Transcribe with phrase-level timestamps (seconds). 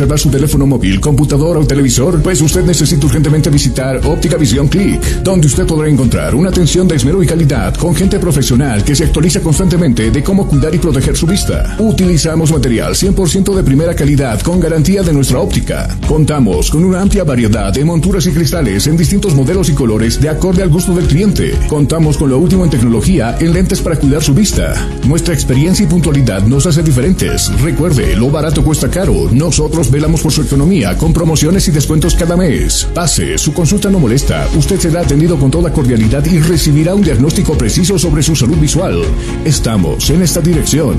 [0.00, 2.22] reservar su teléfono móvil, computadora o televisor?
[2.22, 6.96] Pues usted necesita urgentemente visitar Óptica Visión Click, donde usted podrá encontrar una atención de
[6.96, 11.18] esmero y calidad con gente profesional que se actualiza constantemente de cómo cuidar y proteger
[11.18, 11.76] su vista.
[11.78, 15.94] Utilizamos material 100% de primera calidad con garantía de nuestra óptica.
[16.08, 20.30] Contamos con una amplia variedad de monturas y cristales en distintos modelos y colores de
[20.30, 21.52] acorde al gusto del cliente.
[21.68, 24.72] Contamos con lo último en tecnología en lentes para cuidar su vista.
[25.06, 27.52] Nuestra experiencia y puntualidad nos hace diferentes.
[27.60, 29.28] Recuerde, lo barato cuesta caro.
[29.30, 32.88] Nosotros velamos por su economía con promociones y descuentos cada mes.
[32.94, 34.48] Pase, su consulta no molesta.
[34.56, 39.02] Usted será atendido con toda cordialidad y recibirá un diagnóstico preciso sobre su salud visual.
[39.44, 40.96] Estamos en esta dirección.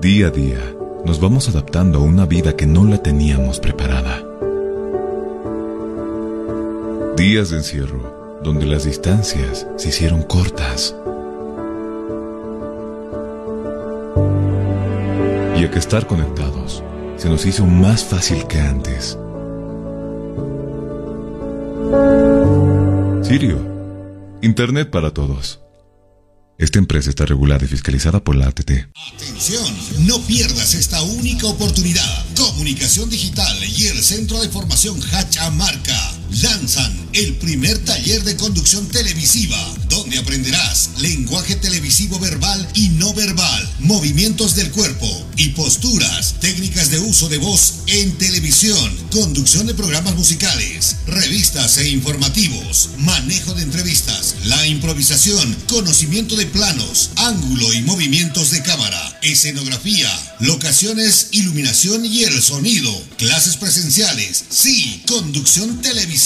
[0.00, 0.60] Día a día,
[1.04, 4.24] nos vamos adaptando a una vida que no la teníamos preparada.
[7.16, 10.94] Días de encierro, donde las distancias se hicieron cortas.
[15.56, 16.84] Y a que estar conectados
[17.18, 19.18] se nos hizo más fácil que antes.
[23.22, 23.58] Sirio,
[24.40, 25.60] Internet para todos.
[26.58, 28.70] Esta empresa está regulada y fiscalizada por la ATT.
[29.14, 29.64] Atención,
[30.06, 32.26] no pierdas esta única oportunidad.
[32.36, 39.58] Comunicación Digital y el Centro de Formación Hachamarca lanzan el primer taller de conducción televisiva,
[39.88, 46.98] donde aprenderás lenguaje televisivo verbal y no verbal, movimientos del cuerpo y posturas, técnicas de
[46.98, 54.36] uso de voz en televisión, conducción de programas musicales, revistas e informativos, manejo de entrevistas,
[54.44, 62.42] la improvisación, conocimiento de planos, ángulo y movimientos de cámara, escenografía, locaciones, iluminación y el
[62.42, 66.17] sonido, clases presenciales, sí, conducción televisiva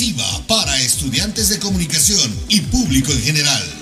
[0.48, 3.81] para estudiantes de comunicación y público en general.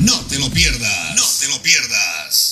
[0.00, 1.14] No te lo pierdas.
[1.16, 2.51] No te lo pierdas.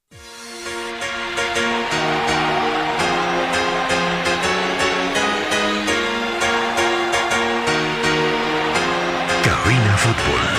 [10.01, 10.50] Football.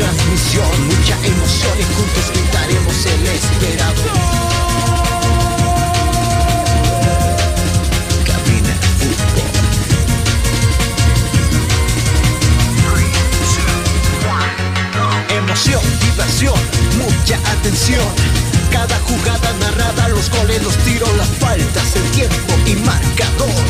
[0.00, 4.02] transmisión, mucha emoción y juntos gritaremos el esperado.
[8.24, 9.50] Cabina Fútbol.
[15.36, 16.60] Emoción, diversión,
[16.96, 18.08] mucha atención.
[18.72, 23.64] Cada jugada narrada, los goles, los tiros, las faltas, el tiempo y marcador.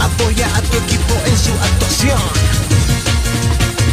[0.00, 2.53] Apoya a tu equipo en su actuación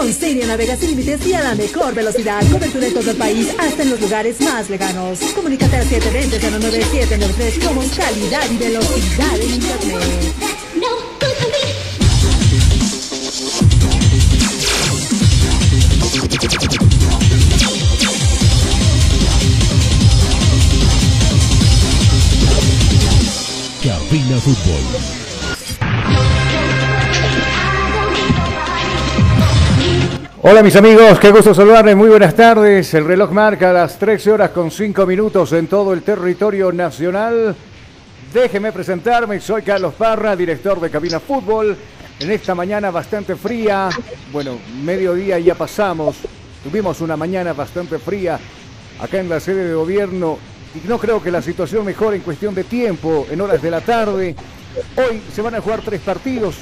[0.00, 2.42] Con Serie Navega sin límites y a la mejor velocidad.
[2.50, 5.18] Cobertura en todo el país, hasta en los lugares más lejanos.
[5.34, 7.62] Comunícate al 720-09793.
[7.62, 10.34] Somos calidad y velocidad en Internet.
[23.82, 25.29] Cabina Fútbol.
[30.42, 32.94] Hola mis amigos, qué gusto saludarles, muy buenas tardes.
[32.94, 37.54] El reloj marca las 13 horas con 5 minutos en todo el territorio nacional.
[38.32, 41.76] Déjeme presentarme, soy Carlos Parra, director de Cabina Fútbol.
[42.20, 43.90] En esta mañana bastante fría,
[44.32, 46.16] bueno, mediodía ya pasamos,
[46.64, 48.40] tuvimos una mañana bastante fría
[48.98, 50.38] acá en la sede de gobierno
[50.74, 53.82] y no creo que la situación mejore en cuestión de tiempo, en horas de la
[53.82, 54.34] tarde.
[54.96, 56.54] Hoy se van a jugar tres partidos,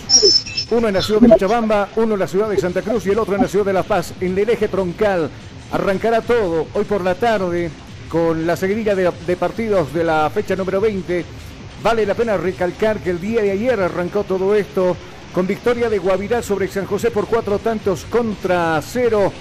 [0.71, 3.19] uno en la ciudad de Cochabamba, uno en la ciudad de Santa Cruz y el
[3.19, 5.31] otro en la ciudad de La Paz, en el eje troncal.
[5.73, 7.71] Arrancará todo hoy por la tarde
[8.09, 11.25] con la seguidilla de, partidos de la fecha número 20.
[11.83, 14.97] Vale la pena recalcar que el día de ayer arrancó todo esto
[15.33, 19.33] con victoria de Guavirá sobre San José por cuatro tantos contra cero.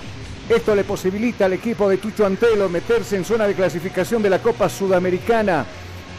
[0.48, 4.40] Esto le posibilita al equipo de Tucho Antelo meterse en zona de clasificación de la
[4.40, 5.66] Copa Sudamericana.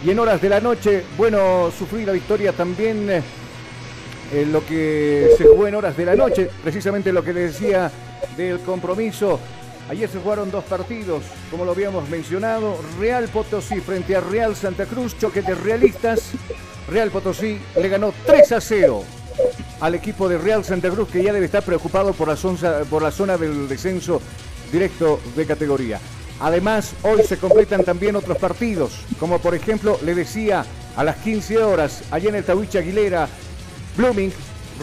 [0.04, 3.22] Y en horas de la noche, bueno, sufrir la victoria también eh,
[4.32, 7.90] en lo que se jugó en horas de la noche, precisamente lo que decía
[8.36, 9.38] del compromiso.
[9.88, 14.84] Ayer se jugaron dos partidos, como lo habíamos mencionado, Real Potosí frente a Real Santa
[14.84, 16.32] Cruz, choque de realistas.
[16.90, 19.02] Real Potosí le ganó 3 a 0
[19.80, 23.02] al equipo de Real Santa Cruz que ya debe estar preocupado por la zona, por
[23.02, 24.20] la zona del descenso
[24.70, 26.00] directo de categoría.
[26.40, 30.64] Además, hoy se completan también otros partidos, como por ejemplo, le decía,
[30.96, 33.28] a las 15 horas, allá en el Tahuiche Aguilera,
[33.98, 34.32] Blooming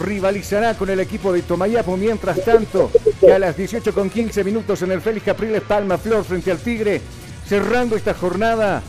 [0.04, 4.82] rivalizará con el equipo de Tomayapo, mientras tanto, que a las 18 con 15 minutos
[4.82, 7.00] en el Félix Capriles Palma Flor frente al Tigre,
[7.48, 8.82] cerrando esta jornada,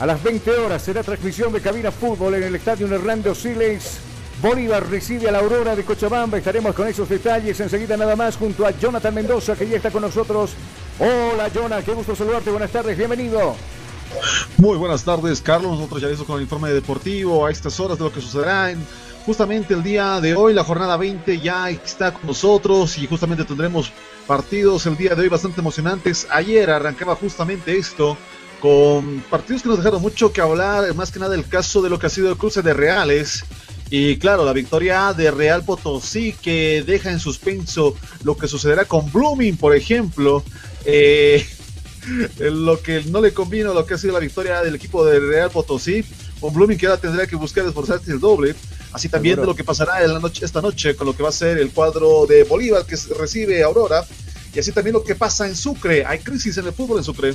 [0.00, 3.98] a las 20 horas será transmisión de Cabina Fútbol en el Estadio Hernando Siles.
[4.42, 6.38] Bolívar recibe a la Aurora de Cochabamba.
[6.38, 10.02] Estaremos con esos detalles enseguida nada más junto a Jonathan Mendoza que ya está con
[10.02, 10.52] nosotros.
[10.98, 12.50] Hola Jonathan, qué gusto saludarte.
[12.50, 13.56] Buenas tardes, bienvenido.
[14.56, 15.72] Muy buenas tardes, Carlos.
[15.72, 18.84] Nosotros ya listos con el informe deportivo a estas horas de lo que sucederá en
[19.28, 20.54] justamente el día de hoy.
[20.54, 23.92] La jornada 20 ya está con nosotros y justamente tendremos
[24.26, 26.26] partidos el día de hoy bastante emocionantes.
[26.30, 28.16] Ayer arrancaba justamente esto
[28.58, 31.98] con partidos que nos dejaron mucho que hablar, más que nada el caso de lo
[31.98, 33.44] que ha sido el cruce de Reales
[33.90, 39.12] y claro, la victoria de Real Potosí que deja en suspenso lo que sucederá con
[39.12, 40.42] Blooming, por ejemplo.
[40.86, 41.46] Eh,
[42.38, 45.50] lo que no le convino lo que ha sido la victoria del equipo de Real
[45.50, 46.02] Potosí.
[46.40, 48.54] Con Blooming que ahora tendrá que buscar esforzarse el doble.
[48.92, 51.28] Así también de lo que pasará en la noche, esta noche con lo que va
[51.28, 54.04] a ser el cuadro de Bolívar que recibe Aurora.
[54.54, 56.04] Y así también lo que pasa en Sucre.
[56.06, 57.34] Hay crisis en el fútbol en Sucre.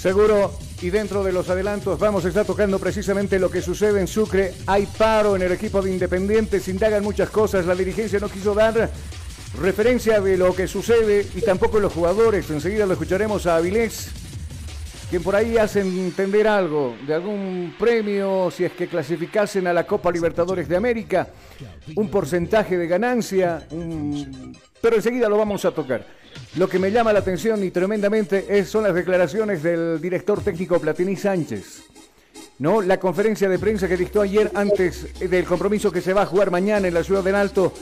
[0.00, 4.06] Seguro, y dentro de los adelantos vamos a estar tocando precisamente lo que sucede en
[4.06, 4.54] Sucre.
[4.66, 8.54] Hay paro en el equipo de Independiente, se indagan muchas cosas, la dirigencia no quiso
[8.54, 8.90] dar
[9.60, 12.50] referencia de lo que sucede y tampoco los jugadores.
[12.50, 14.08] Enseguida lo escucharemos a Avilés,
[15.08, 19.86] quien por ahí hace entender algo de algún premio, si es que clasificasen a la
[19.86, 21.28] Copa Libertadores de América,
[21.94, 23.66] un porcentaje de ganancia,
[24.80, 26.06] pero enseguida lo vamos a tocar.
[26.56, 30.80] Lo que me llama la atención y tremendamente es, son las declaraciones del director técnico
[30.80, 31.84] Platini Sánchez.
[32.58, 32.80] ¿no?
[32.80, 36.50] La conferencia de prensa que dictó ayer antes del compromiso que se va a jugar
[36.50, 37.72] mañana en la ciudad del Alto,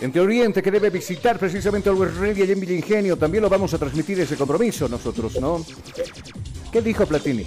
[0.00, 3.16] entre Oriente, que debe visitar precisamente al Ready y en Ingenio.
[3.16, 5.64] También lo vamos a transmitir ese compromiso nosotros, ¿no?
[6.72, 7.46] ¿Qué dijo Platini?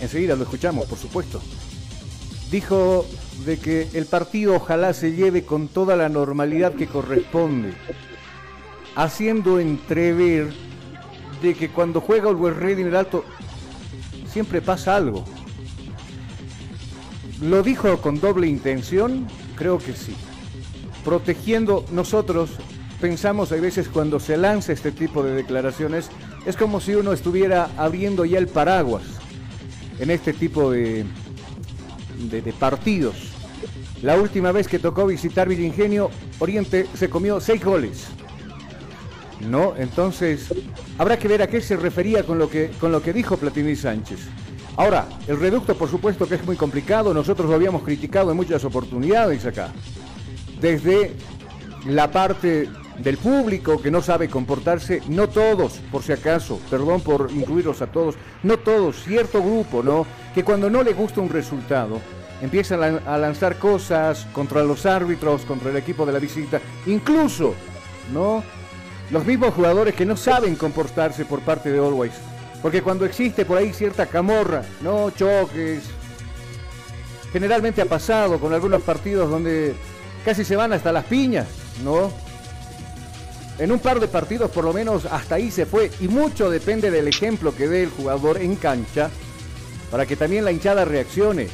[0.00, 1.40] Enseguida lo escuchamos, por supuesto.
[2.50, 3.06] Dijo
[3.46, 7.74] de que el partido ojalá se lleve con toda la normalidad que corresponde
[8.94, 10.52] haciendo entrever
[11.40, 13.24] de que cuando juega el Ready en el alto
[14.30, 15.24] siempre pasa algo.
[17.40, 19.26] ¿Lo dijo con doble intención?
[19.56, 20.14] Creo que sí.
[21.04, 22.50] Protegiendo nosotros,
[23.00, 26.10] pensamos a veces cuando se lanza este tipo de declaraciones,
[26.46, 29.02] es como si uno estuviera abriendo ya el paraguas
[29.98, 31.04] en este tipo de,
[32.18, 33.14] de, partidos.
[34.02, 38.06] La última vez que tocó visitar Villingenio, Oriente se comió seis goles.
[39.48, 39.74] ¿no?
[39.76, 40.52] Entonces,
[40.98, 43.76] habrá que ver a qué se refería con lo que, con lo que dijo Platini
[43.76, 44.20] Sánchez.
[44.76, 48.64] Ahora, el reducto, por supuesto que es muy complicado, nosotros lo habíamos criticado en muchas
[48.64, 49.70] oportunidades acá.
[50.60, 51.12] Desde
[51.86, 52.68] la parte
[53.02, 57.88] del público que no sabe comportarse, no todos, por si acaso, perdón por incluirlos a
[57.88, 60.06] todos, no todos, cierto grupo, ¿no?
[60.34, 62.00] Que cuando no le gusta un resultado,
[62.40, 67.54] empiezan a lanzar cosas contra los árbitros, contra el equipo de la visita, incluso,
[68.12, 68.44] ¿no?
[69.10, 72.14] Los mismos jugadores que no saben comportarse por parte de Always.
[72.62, 75.10] Porque cuando existe por ahí cierta camorra, ¿no?
[75.10, 75.82] Choques.
[77.32, 79.74] Generalmente ha pasado con algunos partidos donde
[80.24, 81.48] casi se van hasta las piñas,
[81.82, 82.12] ¿no?
[83.58, 86.90] En un par de partidos por lo menos hasta ahí se fue y mucho depende
[86.90, 89.10] del ejemplo que dé el jugador en cancha
[89.90, 91.48] para que también la hinchada reaccione.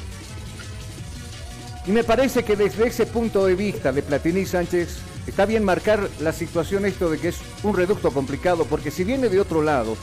[1.86, 6.08] Y me parece que desde ese punto de vista de Platini Sánchez está bien marcar
[6.20, 9.96] la situación esto de que es un reducto complicado, porque si viene de otro lado,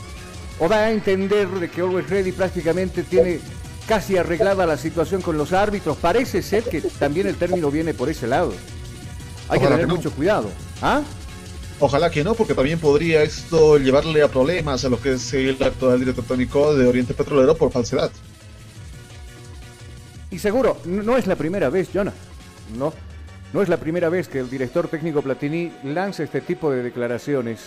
[0.58, 3.40] o va a entender de que Always Ready prácticamente tiene
[3.86, 8.08] casi arreglada la situación con los árbitros, parece ser que también el término viene por
[8.08, 8.52] ese lado.
[9.48, 10.50] Hay que tener mucho cuidado.
[10.82, 11.02] ¿Ah?
[11.78, 15.62] Ojalá que no, porque también podría esto llevarle a problemas a lo que es el
[15.62, 18.10] actual director técnico de Oriente Petrolero por falsedad.
[20.30, 22.14] Y seguro, no es la primera vez, Jonah.
[22.78, 22.94] No,
[23.52, 27.60] no es la primera vez que el director técnico Platini lanza este tipo de declaraciones,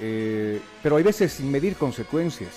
[0.00, 2.50] eh, pero hay veces sin medir consecuencias.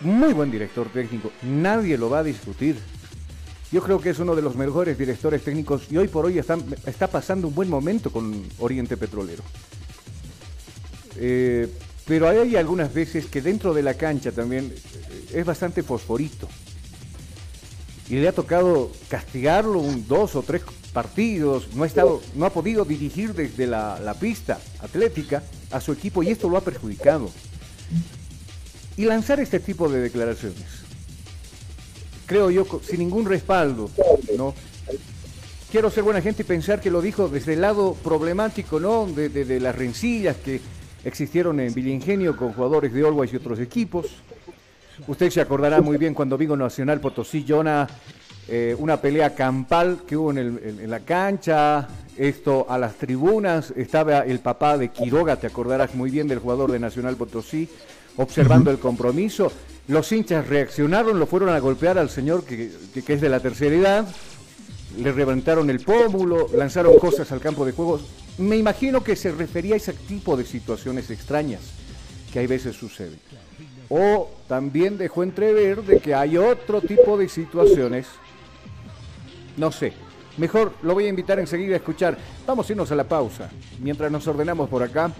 [0.00, 2.76] Muy buen director técnico, nadie lo va a discutir.
[3.72, 7.06] Yo creo que es uno de los mejores directores técnicos y hoy por hoy está,
[7.08, 9.42] pasando un buen momento con Oriente Petrolero.
[11.16, 11.68] Eh,
[12.06, 16.48] pero hay algunas veces que dentro de la cancha también eh, es bastante fosforito.
[18.08, 21.74] Y le ha tocado castigarlo un dos o tres partidos.
[21.74, 25.42] No ha, estado, no ha podido dirigir desde la pista atlética
[25.72, 27.28] a su equipo y esto lo ha perjudicado.
[28.96, 30.85] Y lanzar este tipo de declaraciones
[32.26, 33.88] creo yo, sin ningún respaldo,
[34.36, 34.52] ¿no?
[35.70, 39.06] Quiero ser buena gente y pensar que lo dijo desde el lado problemático, ¿no?
[39.06, 40.60] De, las rencillas que
[41.04, 44.06] existieron en Villingenio con jugadores de Always y otros equipos.
[45.06, 47.86] Usted se acordará muy bien cuando vino Nacional Potosí, Jonah,
[48.48, 54.20] eh, una pelea campal que hubo en, en, la cancha, esto a las tribunas, estaba
[54.20, 57.68] el papá de Quiroga, te acordarás muy bien del jugador de Nacional Potosí,
[58.16, 59.52] observando el compromiso.
[59.88, 64.08] Los hinchas reaccionaron, lo fueron a golpear al señor que, es de la tercera edad,
[64.98, 68.00] le reventaron el pómulo, lanzaron cosas al campo de juego.
[68.38, 71.60] Me imagino que se refería a ese tipo de situaciones extrañas
[72.32, 73.20] que hay veces suceden.
[73.88, 78.06] O también dejó entrever de que hay otro tipo de situaciones,
[79.56, 79.92] no sé,
[80.36, 82.18] Mejor lo voy a invitar enseguida a escuchar.
[82.46, 83.50] Vamos a irnos a la pausa.
[83.80, 85.10] Mientras nos ordenamos por acá,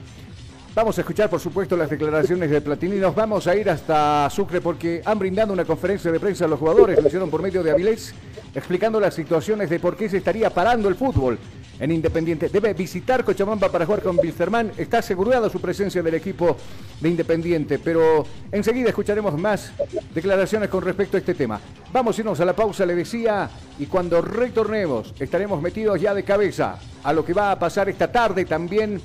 [0.77, 2.97] Vamos a escuchar, por supuesto, las declaraciones de Platini.
[2.97, 6.59] Nos vamos a ir hasta Sucre porque han brindado una conferencia de prensa a los
[6.59, 7.01] jugadores.
[7.01, 8.15] Lo hicieron por medio de Avilés,
[8.55, 11.39] explicando las situaciones de por qué se estaría parando el fútbol
[11.81, 12.51] en Independiente.
[12.51, 14.73] Debe visitar Cochabamba para jugar con Wilstermann.
[14.77, 16.59] Está asegurada su presencia del equipo
[17.01, 19.73] de Independiente, pero enseguida escucharemos más
[20.15, 21.59] declaraciones con respecto a este tema.
[21.91, 26.23] Vamos a irnos a la pausa, le decía, y cuando retornemos estaremos metidos ya de
[26.23, 29.01] cabeza a lo que va a pasar esta tarde también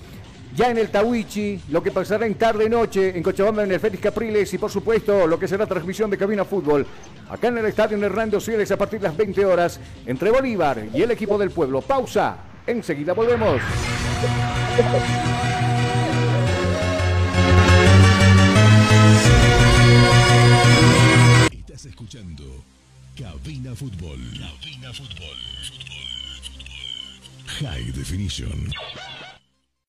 [0.56, 4.54] ya en el Tawichi, lo que pasará en tarde-noche en Cochabamba en el Félix Capriles
[4.54, 6.86] y por supuesto lo que será transmisión de Cabina Fútbol
[7.30, 11.02] acá en el Estadio Hernando Siles a partir de las 20 horas entre Bolívar y
[11.02, 11.82] el equipo del pueblo.
[11.82, 13.62] Pausa, enseguida volvemos.
[21.52, 22.44] Estás escuchando
[23.18, 24.20] Cabina Fútbol.
[24.34, 25.38] Cabina Fútbol.
[27.60, 28.72] High Definition.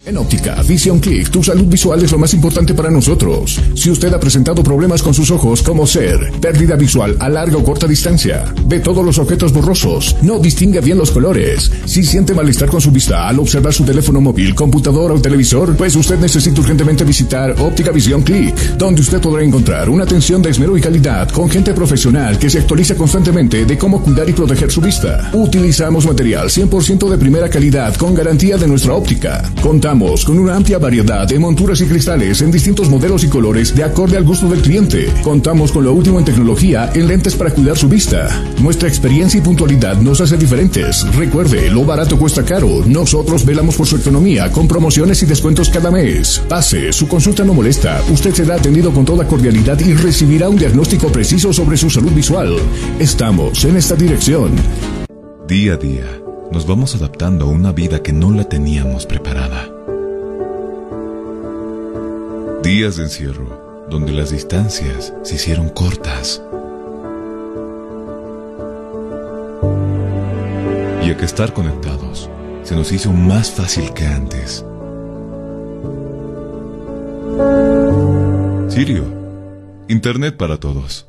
[0.04, 3.60] En óptica Vision Click, tu salud visual es lo más importante para nosotros.
[3.76, 7.62] Si usted ha presentado problemas con sus ojos, como ser pérdida visual a larga o
[7.62, 12.68] corta distancia, ve todos los objetos borrosos, no distingue bien los colores, si siente malestar
[12.68, 17.04] con su vista al observar su teléfono móvil, computador o televisor, pues usted necesita urgentemente
[17.04, 21.48] visitar Óptica Vision Click, donde usted podrá encontrar una atención de esmero y calidad con
[21.48, 25.30] gente profesional que se actualiza constantemente de cómo cuidar y proteger su vista.
[25.32, 29.48] Utilizamos material 100% de primera calidad con garantía de nuestra óptica.
[29.62, 33.84] Contamos con una amplia variedad de monturas y cristales en distintos modelos y colores de
[33.84, 35.12] acorde al gusto del cliente.
[35.22, 38.42] Contamos con lo último en tecnología en lentes para cuidar su vista.
[38.62, 41.04] Nuestra experiencia y puntualidad nos hace diferentes.
[41.14, 42.82] Recuerde, lo barato cuesta caro.
[42.86, 46.42] Nosotros velamos por su economía con promociones y descuentos cada mes.
[46.48, 48.00] Pase, su consulta no molesta.
[48.10, 52.56] Usted será atendido con toda cordialidad y recibirá un diagnóstico preciso sobre su salud visual.
[52.98, 54.52] Estamos en esta dirección.
[55.46, 56.06] Día a día,
[56.50, 59.71] nos vamos adaptando a una vida que no la teníamos preparada.
[62.62, 66.40] Días de encierro, donde las distancias se hicieron cortas.
[71.02, 72.30] Y hay que estar conectados,
[72.62, 74.64] se nos hizo más fácil que antes.
[78.68, 79.12] Sirio,
[79.88, 81.08] Internet para todos.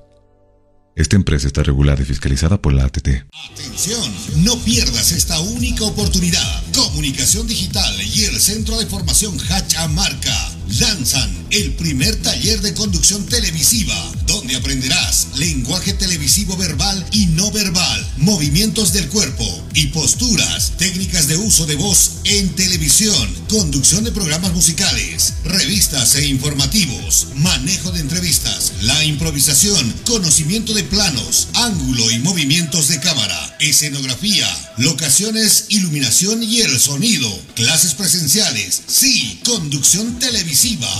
[0.95, 3.25] Esta empresa está regulada y fiscalizada por la ATT.
[3.51, 6.63] Atención, no pierdas esta única oportunidad.
[6.73, 13.95] Comunicación Digital y el Centro de Formación Hachamarca lanzan el primer taller de conducción televisiva,
[14.25, 21.37] donde aprenderás lenguaje televisivo verbal y no verbal, movimientos del cuerpo y posturas, técnicas de
[21.37, 28.73] uso de voz en televisión, conducción de programas musicales, revistas e informativos, manejo de entrevistas,
[28.81, 36.79] la improvisación, conocimiento de planos, ángulo y movimientos de cámara, escenografía, locaciones, iluminación y el
[36.79, 40.52] sonido, clases presenciales, sí, conducción televisiva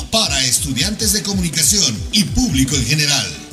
[0.09, 3.52] para estudiantes de comunicación y público en general.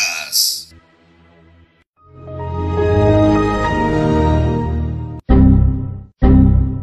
[0.27, 0.50] us.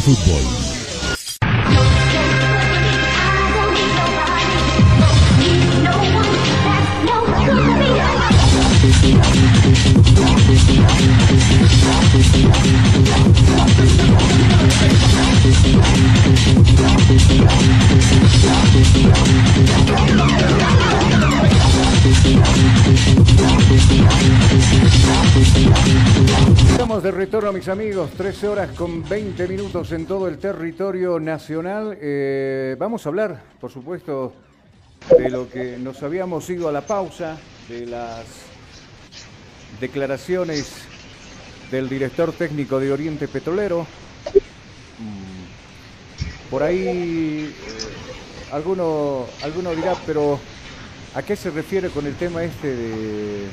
[0.00, 0.70] Fútbol
[27.10, 28.10] de retorno, mis amigos.
[28.12, 31.98] 13 horas con 20 minutos en todo el territorio nacional.
[32.00, 34.32] Eh, vamos a hablar, por supuesto,
[35.18, 37.36] de lo que nos habíamos ido a la pausa,
[37.68, 38.24] de las
[39.80, 40.72] declaraciones
[41.70, 43.86] del director técnico de Oriente Petrolero.
[44.98, 47.52] Mm, por ahí eh,
[48.52, 50.38] alguno, alguno dirá, pero
[51.14, 53.46] ¿a qué se refiere con el tema este de,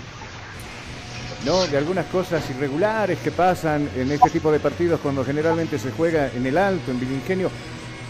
[1.48, 1.66] ¿no?
[1.66, 6.30] de algunas cosas irregulares que pasan en este tipo de partidos cuando generalmente se juega
[6.36, 7.50] en el alto, en Vilingenio?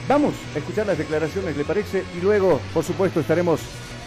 [0.08, 2.04] Vamos a escuchar las declaraciones, ¿le parece?
[2.18, 3.60] Y luego, por supuesto, estaremos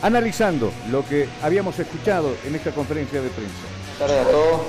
[0.02, 3.54] analizando lo que habíamos escuchado en esta conferencia de prensa.
[4.00, 4.60] Buenas a todos.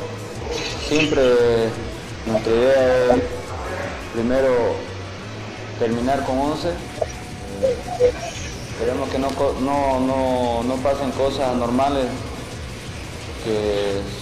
[0.88, 1.24] Siempre
[2.28, 3.24] nuestra idea es
[4.14, 4.76] primero
[5.80, 6.70] terminar con 11.
[8.74, 9.30] Esperemos que no,
[9.62, 12.06] no, no, pasen cosas anormales
[13.44, 14.21] que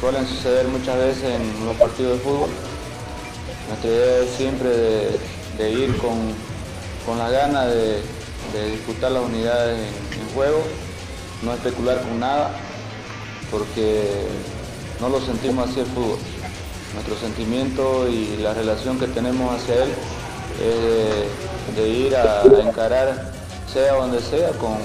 [0.00, 2.48] suelen suceder muchas veces en los partidos de fútbol.
[3.68, 4.70] Nuestra idea es siempre
[5.58, 6.16] de, ir con,
[7.04, 8.02] con la gana de,
[8.70, 10.62] disputar las unidades en, juego,
[11.42, 12.50] no especular con nada,
[13.50, 14.26] porque
[15.00, 16.18] no lo sentimos así el fútbol.
[16.94, 19.90] Nuestro sentimiento y la relación que tenemos hacia él
[20.60, 23.32] es de, ir a encarar
[23.72, 24.78] sea donde sea, con,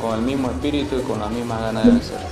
[0.00, 2.29] con el mismo espíritu y con las mismas ganas de vencer.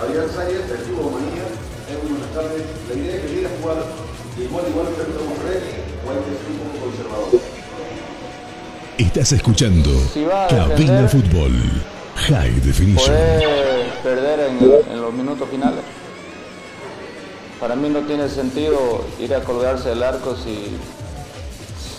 [0.00, 1.44] Adrián Sáenz, del Club Manía,
[1.90, 2.62] es buenas tardes.
[2.88, 3.76] La idea es venir a jugar
[4.38, 5.62] igual igual frente a Monterrey
[6.04, 7.40] o hay que ser un poco conservador.
[8.98, 11.52] Estás escuchando si Cabina Fútbol
[12.28, 13.14] High Definition.
[14.02, 15.80] Perder en, en los minutos finales.
[17.60, 20.76] Para mí no tiene sentido ir a colgarse del arco si,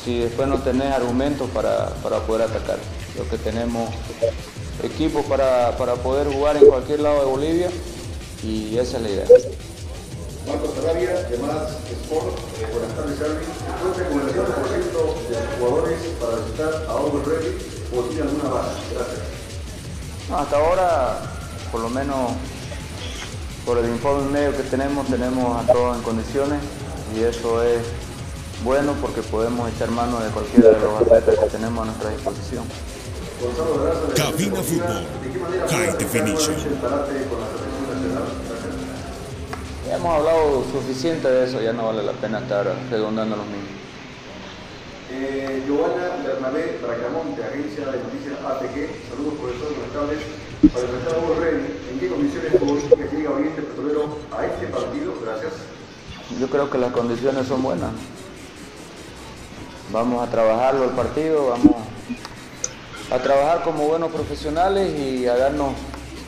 [0.03, 2.77] si después no tenés argumentos para, para poder atacar
[3.17, 3.89] lo que tenemos
[4.81, 7.69] equipos para, para, poder jugar en cualquier lado de Bolivia
[8.43, 9.25] y esa es la idea.
[10.47, 11.71] Marcos Sarabia, de Más
[12.03, 13.47] Sport, eh, buenas tardes Arvin.
[13.81, 17.57] ¿Cuánta con el 100% de los jugadores para visitar a Over Ready
[17.95, 18.73] o tiene alguna baja?
[18.93, 19.19] Gracias.
[20.29, 21.19] No, hasta ahora,
[21.71, 22.31] por lo menos
[23.65, 26.59] por el informe medio que tenemos, tenemos a todos en condiciones
[27.15, 27.81] y eso es
[28.63, 32.65] bueno porque podemos echar mano de cualquiera de los atletas que tenemos a nuestra disposición.
[34.15, 35.03] Cabina Fútbol.
[35.69, 36.55] High Definition.
[39.85, 43.67] Ya hemos hablado suficiente de eso, ya no vale la pena estar redondando los mismos.
[45.11, 49.09] Eh, Giovanna Bernabé Bracamonte, agencia de noticias ATG.
[49.09, 50.19] Saludos, profesor, buenas tardes.
[50.73, 55.13] Para el Estado Rey, ¿en qué condiciones políticas llega Oriente Petrolero a este partido?
[55.21, 55.53] Gracias.
[56.39, 57.91] Yo creo que las condiciones son buenas.
[59.91, 61.92] Vamos a trabajarlo el partido, vamos
[63.13, 65.73] a trabajar como buenos profesionales y a darnos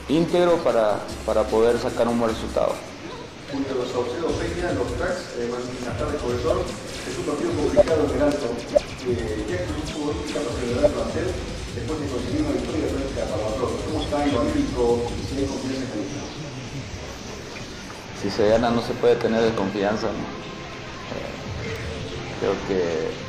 [0.08, 2.76] íntegro para, para poder sacar un buen resultado.
[3.52, 5.66] Junto a los Saucedo Peña, los cracks, eh, buenas
[5.98, 8.46] tardes profesor, es un partido complicado en el alto.
[9.10, 11.28] Eh, ¿Qué actitud política para celebrar el plantel
[11.74, 13.72] después de conseguir una victoria frente a Palmatrón?
[13.82, 16.06] ¿Cómo está el anímico y si hay confianza en el
[18.22, 20.06] Si se gana no se puede tener desconfianza.
[20.14, 20.22] ¿no?
[21.18, 21.34] Eh,
[22.46, 23.25] creo que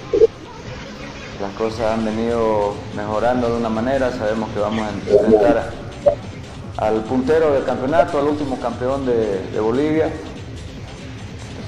[1.40, 5.70] las cosas han venido mejorando de una manera, sabemos que vamos a enfrentar
[6.78, 10.10] al puntero del campeonato, al último campeón de, Bolivia.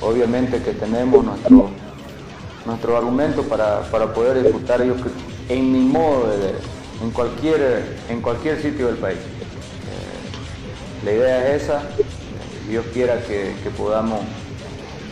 [0.00, 1.70] Obviamente que tenemos nuestro,
[2.64, 4.94] nuestro argumento para, para poder disputar yo,
[5.48, 6.54] en mi modo de
[7.02, 9.18] en cualquier, en cualquier sitio del país.
[9.18, 11.82] Eh, la idea es esa,
[12.68, 14.20] Dios quiera que, que podamos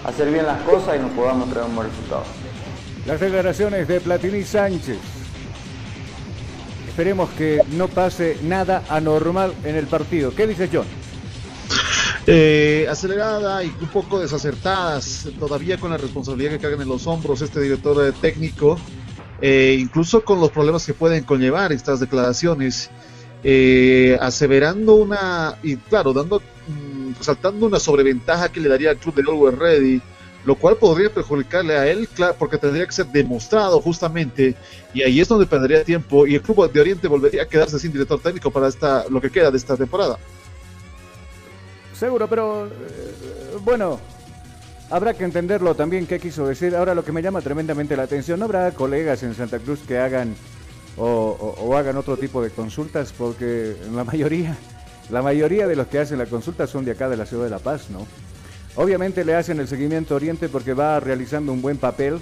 [0.04, 2.24] hacer bien las cosas y nos podamos traer un buen resultado.
[3.06, 4.98] Las declaraciones de Platini Sánchez.
[6.88, 10.34] Esperemos que no pase nada anormal en el partido.
[10.34, 10.86] ¿Qué dice John?
[12.26, 17.40] Eh, acelerada y un poco desacertadas, todavía con la responsabilidad que cargan en los hombros
[17.42, 18.76] este director técnico,
[19.40, 22.90] eh, incluso con los problemas que pueden conllevar estas declaraciones,
[23.44, 29.14] eh, aseverando una, y claro, dando, mm, saltando una sobreventaja que le daría al club
[29.14, 30.02] de Always Ready
[30.46, 34.54] lo cual podría perjudicarle a él, claro, porque tendría que ser demostrado justamente,
[34.94, 37.92] y ahí es donde perdería tiempo, y el Club de Oriente volvería a quedarse sin
[37.92, 40.16] director técnico para esta, lo que queda de esta temporada.
[41.98, 42.70] Seguro, pero eh,
[43.64, 43.98] bueno,
[44.90, 46.76] habrá que entenderlo también qué quiso decir.
[46.76, 49.98] Ahora lo que me llama tremendamente la atención, ¿no habrá colegas en Santa Cruz que
[49.98, 50.36] hagan
[50.96, 53.12] o, hagan otro tipo de consultas?
[53.16, 54.56] Porque la mayoría,
[55.10, 57.50] la mayoría de los que hacen la consulta son de acá de la ciudad de
[57.50, 58.06] La Paz, ¿no?
[58.76, 62.18] Obviamente le hacen el seguimiento a Oriente porque va realizando un buen papel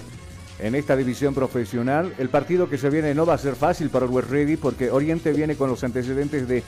[0.59, 2.13] en esta división profesional.
[2.17, 5.33] El partido que se viene no va a ser fácil para West Ready porque Oriente
[5.33, 6.63] viene con los antecedentes de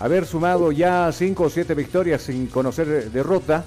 [0.00, 3.64] haber sumado ya cinco o siete victorias sin conocer derrota.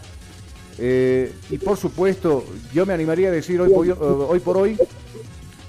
[0.78, 4.78] Eh, y por supuesto, yo me animaría a decir hoy por, hoy por hoy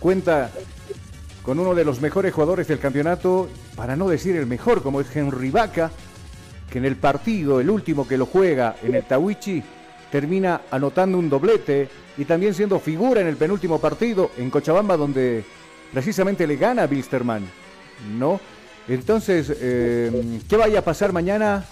[0.00, 0.50] cuenta
[1.44, 5.14] con uno de los mejores jugadores del campeonato, para no decir el mejor, como es
[5.14, 5.90] Henry Vaca
[6.70, 9.62] que en el partido, el último que lo juega en el Tawichi,
[10.10, 15.44] termina anotando un doblete y también siendo figura en el penúltimo partido en Cochabamba, donde
[15.92, 17.44] precisamente le gana a Bilsterman.
[18.18, 18.40] ¿No?
[18.88, 21.64] Entonces, eh, ¿qué vaya a pasar mañana?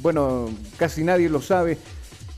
[0.00, 1.78] Bueno, casi nadie lo sabe,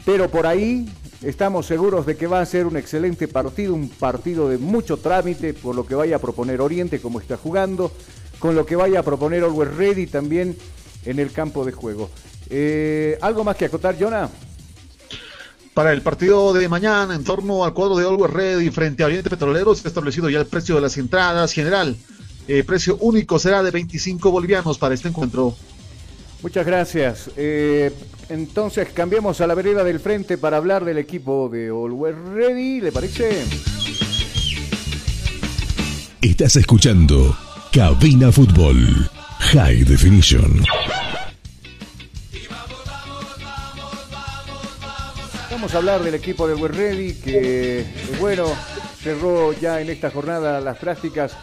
[0.05, 0.89] pero por ahí
[1.23, 5.55] estamos seguros de que va a ser un excelente partido, un partido de mucho trámite
[5.55, 7.93] por lo que vaya a proponer Oriente, como está jugando,
[8.39, 10.57] con lo que vaya a proponer Always Ready también
[11.07, 12.11] en el campo de juego.
[12.51, 14.29] Eh, ¿Algo más que acotar, Jonah?
[15.73, 19.31] Para el partido de mañana, en torno al cuadro de Always Ready frente a Oriente
[19.31, 21.97] Petrolero, se ha establecido ya el precio de las entradas general.
[22.49, 25.55] Eh, precio único será de 25 bolivianos para este encuentro.
[26.43, 27.31] Muchas gracias.
[27.37, 27.93] Eh,
[28.29, 32.93] entonces cambiamos a la vereda del frente para hablar del equipo de Always Ready, ¿le
[32.93, 33.45] parece?
[36.23, 37.37] Estás escuchando
[37.73, 39.11] Cabina Fútbol
[39.53, 40.65] High Definition.
[45.51, 47.85] Vamos a hablar del equipo de We're Ready que,
[48.21, 48.47] bueno,
[49.01, 51.37] cerró ya en esta jornada las prácticas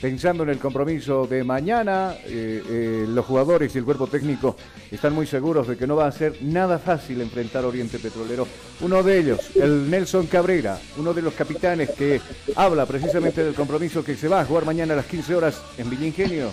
[0.00, 2.14] pensando en el compromiso de mañana.
[2.24, 4.56] Eh, eh, los jugadores y el cuerpo técnico
[4.90, 8.48] están muy seguros de que no va a ser nada fácil enfrentar Oriente Petrolero.
[8.80, 12.22] Uno de ellos, el Nelson Cabrera, uno de los capitanes que
[12.56, 15.90] habla precisamente del compromiso que se va a jugar mañana a las 15 horas en
[15.90, 16.50] Villa Ingenio.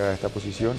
[0.00, 0.76] A esta posición,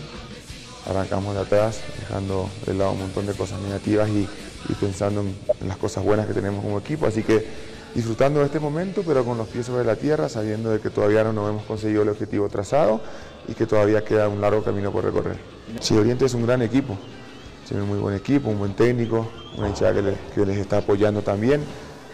[0.87, 4.27] arrancamos de atrás, dejando de lado un montón de cosas negativas y
[4.67, 5.35] y pensando en,
[5.67, 7.05] las cosas buenas que tenemos como equipo.
[7.05, 7.45] Así que
[7.95, 11.23] disfrutando de este momento, pero con los pies sobre la tierra, sabiendo de que todavía
[11.23, 13.01] no hemos conseguido el objetivo trazado
[13.47, 15.37] y que todavía queda un largo camino por recorrer.
[15.79, 16.97] Sí, Oriente es un gran equipo,
[17.67, 21.21] tiene un muy buen equipo, un buen técnico, una hinchada que, que les está apoyando
[21.21, 21.63] también,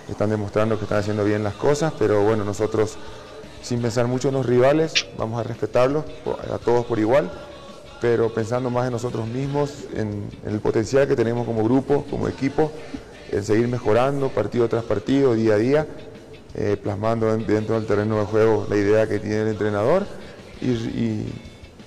[0.10, 2.98] están demostrando que están haciendo bien las cosas, pero bueno, nosotros
[3.66, 6.06] sin pensar mucho en los rivales, vamos a respetarlos
[6.54, 7.32] a todos por igual
[8.02, 12.72] pero pensando más en nosotros mismos, en, el potencial que tenemos como grupo, como equipo,
[13.32, 15.88] en seguir mejorando partido tras partido, día a día,
[16.54, 20.06] eh, plasmando dentro del terreno de juego la idea que tiene el entrenador
[20.62, 21.24] y,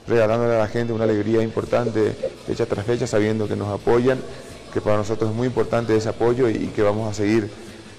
[0.08, 4.18] regalándole a la gente una alegría importante fecha tras fecha, sabiendo que nos apoyan,
[4.72, 7.48] que para nosotros es muy importante ese apoyo y, que vamos a seguir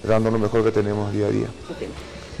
[0.02, 1.46] dando lo mejor que tenemos día a día.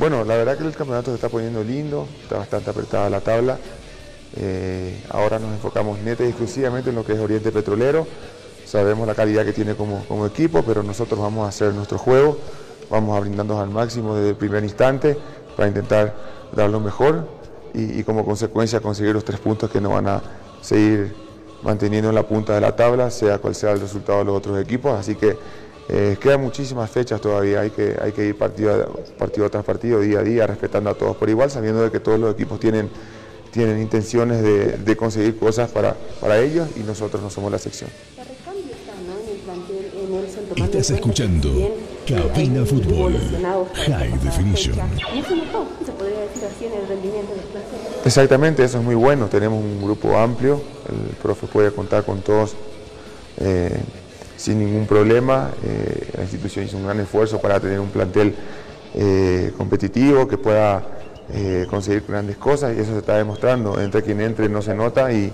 [0.00, 3.58] Bueno, la verdad que el campeonato se está poniendo lindo, está bastante apretada la tabla.
[4.34, 8.06] Eh, ahora nos enfocamos neta y exclusivamente en lo que es Oriente Petrolero.
[8.64, 12.38] Sabemos la calidad que tiene como, equipo, pero nosotros vamos a hacer nuestro juego,
[12.88, 15.18] vamos a brindarnos al máximo desde el primer instante
[15.54, 16.16] para intentar
[16.56, 17.28] dar lo mejor
[17.74, 20.22] y, como consecuencia conseguir los tres puntos que nos van a
[20.62, 21.14] seguir
[21.62, 24.58] manteniendo en la punta de la tabla, sea cual sea el resultado de los otros
[24.58, 24.98] equipos.
[24.98, 25.36] Así que
[25.92, 30.20] eh, quedan muchísimas fechas todavía, hay que, hay que ir partido, partido tras partido, día
[30.20, 32.88] a día, respetando a todos por igual, sabiendo de que todos los equipos tienen
[33.50, 37.90] tienen intenciones de, conseguir cosas para, para ellos y nosotros no somos la sección.
[40.56, 41.50] Estás escuchando
[42.06, 43.16] Cabina Fútbol
[43.74, 44.78] High Definition.
[48.04, 49.26] Exactamente, eso es muy bueno.
[49.26, 52.54] Tenemos un grupo amplio, el profe puede contar con todos
[53.38, 53.80] eh,
[54.40, 55.50] sin ningún problema.
[55.62, 58.34] Eh, la institución hizo un gran esfuerzo para tener un plantel
[58.94, 60.82] eh, competitivo que pueda
[61.32, 63.78] eh, conseguir grandes cosas y eso se está demostrando.
[63.78, 65.30] Entre quien entre no se nota y,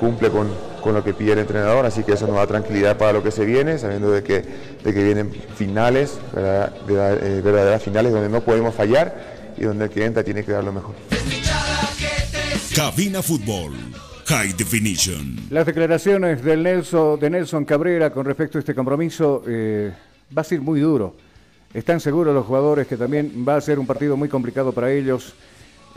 [0.00, 0.48] cumple con,
[0.92, 3.44] lo que pide el entrenador, así que eso nos da tranquilidad para lo que se
[3.44, 4.42] viene, sabiendo de que,
[4.82, 10.24] de que vienen finales, verdaderas finales donde no podemos fallar y donde el que entra
[10.24, 10.94] tiene que dar lo mejor.
[12.74, 13.74] Cabina Fútbol.
[14.26, 15.36] High Definition.
[15.50, 19.92] Las declaraciones del Nelson, de Nelson Cabrera con respecto a este compromiso eh,
[20.36, 21.16] va a ser muy duro.
[21.74, 25.34] Están seguros los jugadores que también va a ser un partido muy complicado para ellos.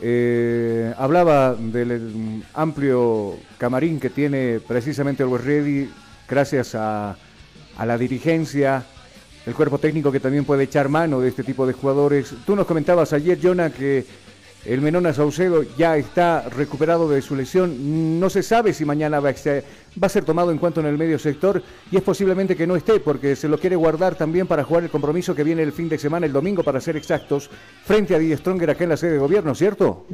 [0.02, 5.90] Eh, hablaba del amplio camarín que tiene precisamente el West Ready
[6.28, 7.16] gracias a,
[7.78, 8.84] a, la dirigencia,
[9.46, 12.34] el cuerpo técnico que también puede echar mano de este tipo de jugadores.
[12.46, 14.06] Tú nos comentabas ayer, Jonah, que
[14.66, 18.20] el Menona Saucedo ya está recuperado de su lesión.
[18.20, 21.62] No se sabe si mañana va a, ser tomado en cuanto en el medio sector
[21.92, 24.90] y es posiblemente que no esté porque se lo quiere guardar también para jugar el
[24.90, 27.50] compromiso que viene el fin de semana, el domingo para ser exactos,
[27.86, 30.08] frente a Die Stronger acá en la sede de gobierno, ¿cierto?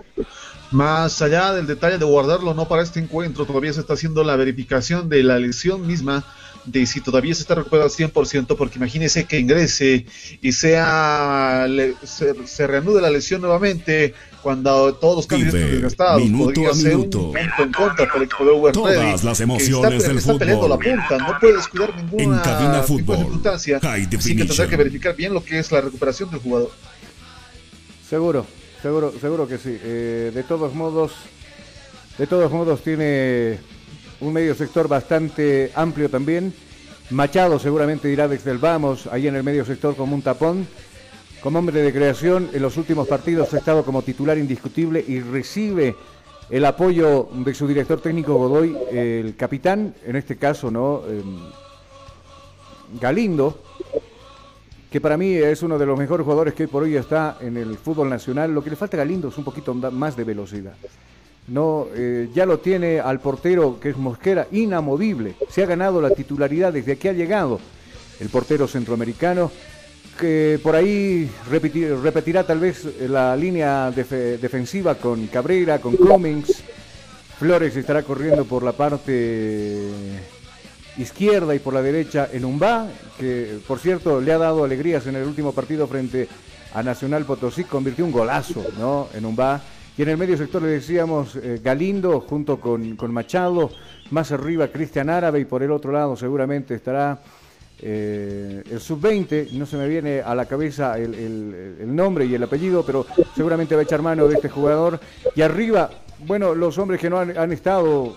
[0.71, 4.35] Más allá del detalle de guardarlo no para este encuentro, todavía se está haciendo la
[4.35, 6.25] verificación de la lesión misma
[6.65, 10.05] de si todavía se está recuperado al 100%, porque imagínese que ingrese
[10.41, 11.65] y sea
[12.03, 16.21] se, se reanude la lesión nuevamente cuando todos los cambios están desgastados.
[16.21, 20.33] Podría ser un punto en contra para el equipo de Todas las emociones del está
[20.33, 20.39] fútbol.
[20.39, 23.17] peleando la punta, no puede descuidar ninguna en cabina fútbol.
[23.17, 23.79] circunstancia.
[23.81, 26.71] Así que tendrá que verificar bien lo que es la recuperación del jugador.
[28.09, 28.45] Seguro,
[28.81, 29.77] seguro, seguro que sí.
[29.81, 31.13] Eh, de todos modos,
[32.17, 33.59] de todos modos tiene
[34.19, 36.53] un medio sector bastante amplio también.
[37.09, 40.67] Machado seguramente irá desde el vamos, ahí en el medio sector como un tapón.
[41.41, 45.95] Como hombre de creación, en los últimos partidos ha estado como titular indiscutible y recibe
[46.51, 51.01] el apoyo de su director técnico Godoy, el capitán, en este caso, ¿no?
[51.07, 51.39] Em,
[52.99, 53.57] Galindo,
[54.91, 57.57] que para mí es uno de los mejores jugadores que hoy por hoy está en
[57.57, 58.53] el fútbol nacional.
[58.53, 60.73] Lo que le falta a Galindo es un poquito más de velocidad.
[61.47, 65.35] No, eh, ya lo tiene al portero que es Mosquera, inamovible.
[65.49, 67.59] Se ha ganado la titularidad desde que ha llegado.
[68.19, 69.51] el portero centroamericano,
[70.19, 76.63] que por ahí repetirá tal vez la línea defensiva con Cabrera, con Cummings.
[77.39, 79.89] Flores estará corriendo por la parte
[80.97, 85.15] izquierda y por la derecha en Umbá, que por cierto le ha dado alegrías en
[85.15, 86.27] el último partido frente
[86.73, 89.07] a Nacional Potosí, convirtió un golazo ¿no?
[89.13, 89.61] en Umbá.
[89.97, 93.71] Y en el medio sector le decíamos eh, Galindo junto con, con, Machado,
[94.09, 97.19] más arriba Cristian Árabe y por el otro lado seguramente estará
[97.81, 102.85] eh, el sub-20, no se me viene a la cabeza el, nombre y el apellido,
[102.85, 104.99] pero seguramente va a echar mano de este jugador.
[105.35, 105.89] Y arriba,
[106.25, 108.15] bueno, los hombres que no han, han estado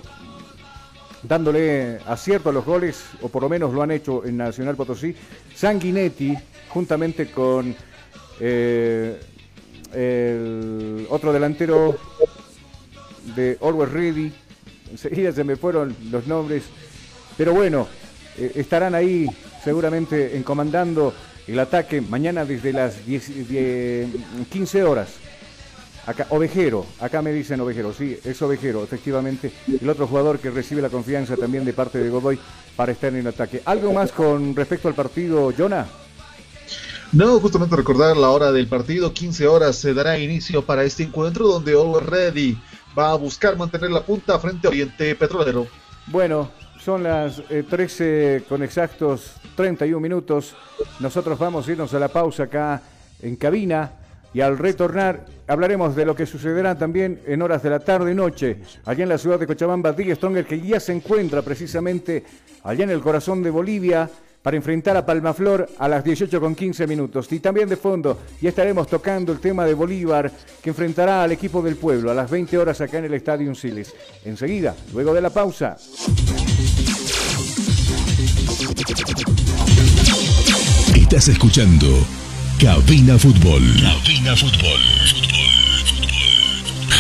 [1.22, 5.14] dándole acierto a los goles, o por lo menos lo han hecho en Nacional Potosí,
[5.55, 6.35] Sanguinetti,
[6.68, 7.74] juntamente con
[8.40, 9.20] eh,
[9.92, 11.96] el otro delantero
[13.35, 14.33] de Always Ready.
[14.90, 16.64] Enseguida se me fueron los nombres,
[17.37, 17.88] pero bueno,
[18.37, 19.29] eh, estarán ahí
[19.64, 21.14] seguramente encomandando
[21.46, 23.31] el ataque mañana desde las 10,
[24.50, 25.09] 15 horas
[26.07, 29.50] Acá, Ovejero, acá me dicen Ovejero, sí, es Ovejero, efectivamente.
[29.81, 32.38] El otro jugador que recibe la confianza también de parte de Godoy
[32.77, 33.62] para estar en el ataque.
[33.64, 35.87] ¿Algo más con respecto al partido, Jonah?
[37.12, 41.46] No, justamente recordar la hora del partido, 15 horas se dará inicio para este encuentro
[41.46, 42.59] donde Always Ready
[42.98, 45.66] va a buscar mantener la punta frente a Oriente Petrolero.
[46.09, 46.50] Bueno,
[46.84, 50.54] son las 13 eh, con exactos 31 minutos.
[51.00, 52.82] Nosotros vamos a irnos a la pausa acá
[53.22, 53.90] en cabina
[54.34, 58.14] y al retornar hablaremos de lo que sucederá también en horas de la tarde y
[58.14, 62.22] noche allá en la ciudad de Cochabamba, Díaz Stronger que ya se encuentra precisamente
[62.64, 64.10] allá en el corazón de Bolivia
[64.42, 67.32] para enfrentar a Palmaflor a las 18 con 15 minutos.
[67.32, 70.30] Y también de fondo ya estaremos tocando el tema de Bolívar
[70.62, 73.94] que enfrentará al equipo del pueblo a las 20 horas acá en el Estadio Unsiles.
[74.22, 75.78] Enseguida, luego de la pausa.
[80.94, 82.07] Estás escuchando
[82.59, 83.62] Cabina Fútbol.
[83.81, 84.81] Cabina Fútbol.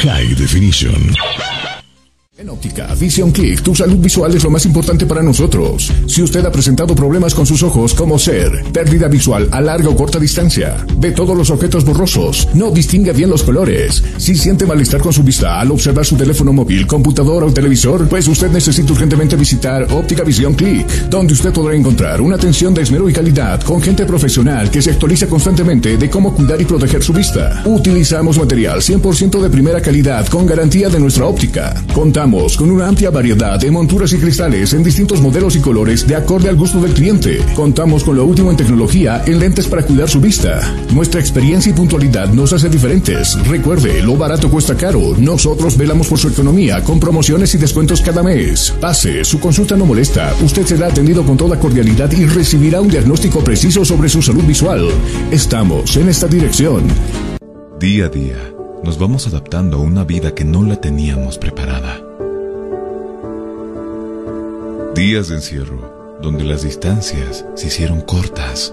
[0.02, 1.14] High Definition.
[2.36, 5.92] En óptica Vision Click, tu salud visual es lo más importante para nosotros.
[6.08, 9.94] Si usted ha presentado problemas con sus ojos, como ser pérdida visual a larga o
[9.94, 15.00] corta distancia, ve todos los objetos borrosos, no distingue bien los colores, si siente malestar
[15.00, 19.36] con su vista al observar su teléfono móvil, computador o televisor, pues usted necesita urgentemente
[19.36, 23.80] visitar Óptica Vision Click, donde usted podrá encontrar una atención de esmero y calidad con
[23.80, 27.62] gente profesional que se actualiza constantemente de cómo cuidar y proteger su vista.
[27.64, 31.80] Utilizamos material 100% de primera calidad con garantía de nuestra óptica.
[31.94, 36.16] Contamos con una amplia variedad de monturas y cristales en distintos modelos y colores de
[36.16, 37.44] acorde al gusto del cliente.
[37.54, 40.74] Contamos con lo último en tecnología en lentes para cuidar su vista.
[40.94, 43.36] Nuestra experiencia y puntualidad nos hace diferentes.
[43.46, 45.14] Recuerde, lo barato cuesta caro.
[45.18, 48.74] Nosotros velamos por su economía con promociones y descuentos cada mes.
[48.80, 50.32] Pase, su consulta no molesta.
[50.42, 54.88] Usted será atendido con toda cordialidad y recibirá un diagnóstico preciso sobre su salud visual.
[55.30, 56.84] Estamos en esta dirección.
[57.78, 58.38] Día a día,
[58.82, 62.03] nos vamos adaptando a una vida que no la teníamos preparada.
[64.94, 68.72] Días de encierro, donde las distancias se hicieron cortas.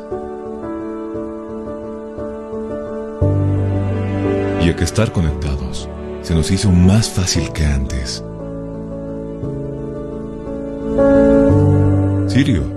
[4.63, 5.89] Y a que estar conectados
[6.21, 8.23] se nos hizo más fácil que antes.
[12.27, 12.71] Sirio,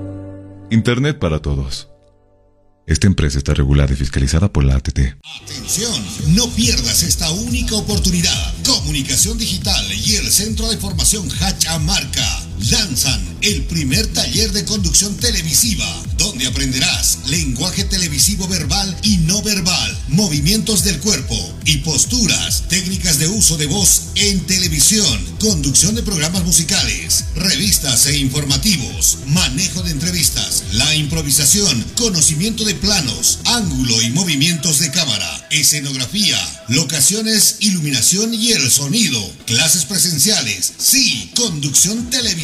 [0.70, 1.90] Internet para todos.
[2.86, 5.16] Esta empresa está regulada y fiscalizada por la ATT.
[5.42, 8.54] Atención, no pierdas esta única oportunidad.
[8.64, 15.86] Comunicación Digital y el Centro de Formación Hachamarca lanzan el primer taller de conducción televisiva,
[16.16, 23.28] donde aprenderás lenguaje televisivo verbal y no verbal, movimientos del cuerpo y posturas, técnicas de
[23.28, 30.64] uso de voz en televisión, conducción de programas musicales, revistas e informativos, manejo de entrevistas,
[30.72, 38.70] la improvisación, conocimiento de planos, ángulo y movimientos de cámara, escenografía, locaciones, iluminación y el
[38.70, 42.43] sonido, clases presenciales, sí, conducción televisiva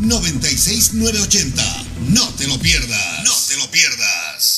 [0.00, 1.86] 96980.
[2.08, 3.24] No te lo pierdas.
[3.24, 4.57] No te lo pierdas.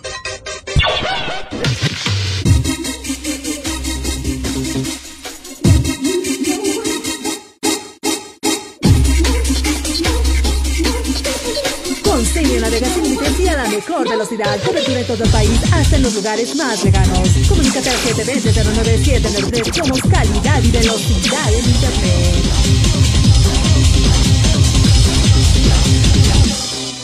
[13.87, 14.59] Mejor velocidad.
[14.63, 17.29] Cobertura en todo el país, hasta en los lugares más lejanos.
[17.47, 19.75] Comunícate al 720-09793.
[19.75, 22.45] Somos calidad y velocidad en Internet.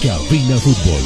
[0.03, 1.01] Cabina Fútbol.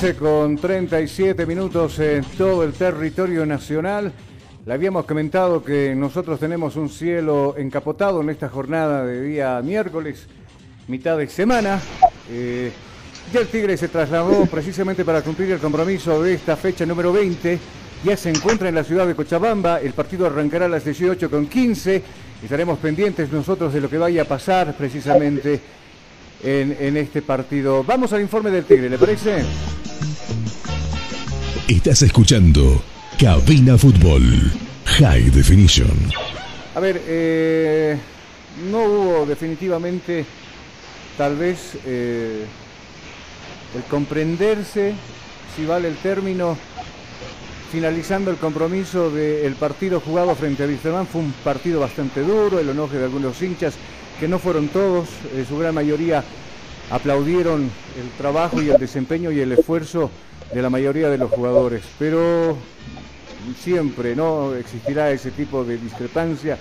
[0.00, 4.12] 13 con 37 minutos en todo el territorio nacional.
[4.64, 10.28] Le habíamos comentado que nosotros tenemos un cielo encapotado en esta jornada de día miércoles,
[10.86, 11.80] mitad de semana.
[12.30, 12.70] Eh,
[13.32, 17.58] ya el Tigre se trasladó precisamente para cumplir el compromiso de esta fecha número 20.
[18.04, 19.80] Ya se encuentra en la ciudad de Cochabamba.
[19.80, 22.02] El partido arrancará a las 18 con 15.
[22.44, 25.60] Estaremos pendientes nosotros de lo que vaya a pasar precisamente
[26.40, 27.82] en, en este partido.
[27.82, 29.42] Vamos al informe del Tigre, ¿le parece?
[31.66, 32.80] Estás escuchando
[33.18, 34.22] Cabina Fútbol.
[34.84, 35.90] High Definition.
[36.74, 37.96] A ver, eh,
[38.70, 40.24] no hubo definitivamente,
[41.16, 42.44] tal vez, eh,
[43.74, 44.94] el comprenderse,
[45.56, 46.56] si vale el término,
[47.70, 51.06] finalizando el compromiso del partido jugado frente a Wisterman.
[51.06, 53.74] Fue un partido bastante duro, el enoje de algunos hinchas,
[54.18, 56.22] que no fueron todos, eh, su gran mayoría
[56.90, 60.10] aplaudieron el trabajo y el desempeño y el esfuerzo
[60.52, 61.82] de la mayoría de los jugadores.
[61.98, 62.56] Pero
[63.58, 66.58] siempre no existirá ese tipo de discrepancia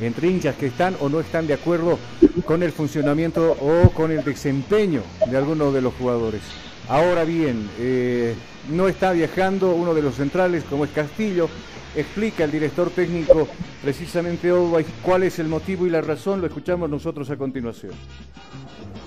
[0.00, 1.98] entre hinchas que están o no están de acuerdo
[2.44, 6.42] con el funcionamiento o con el desempeño de algunos de los jugadores.
[6.88, 8.34] Ahora bien, eh,
[8.70, 11.48] no está viajando uno de los centrales como es Castillo.
[11.94, 13.46] Explica el director técnico
[13.82, 16.40] precisamente Always cuál es el motivo y la razón.
[16.40, 17.92] Lo escuchamos nosotros a continuación.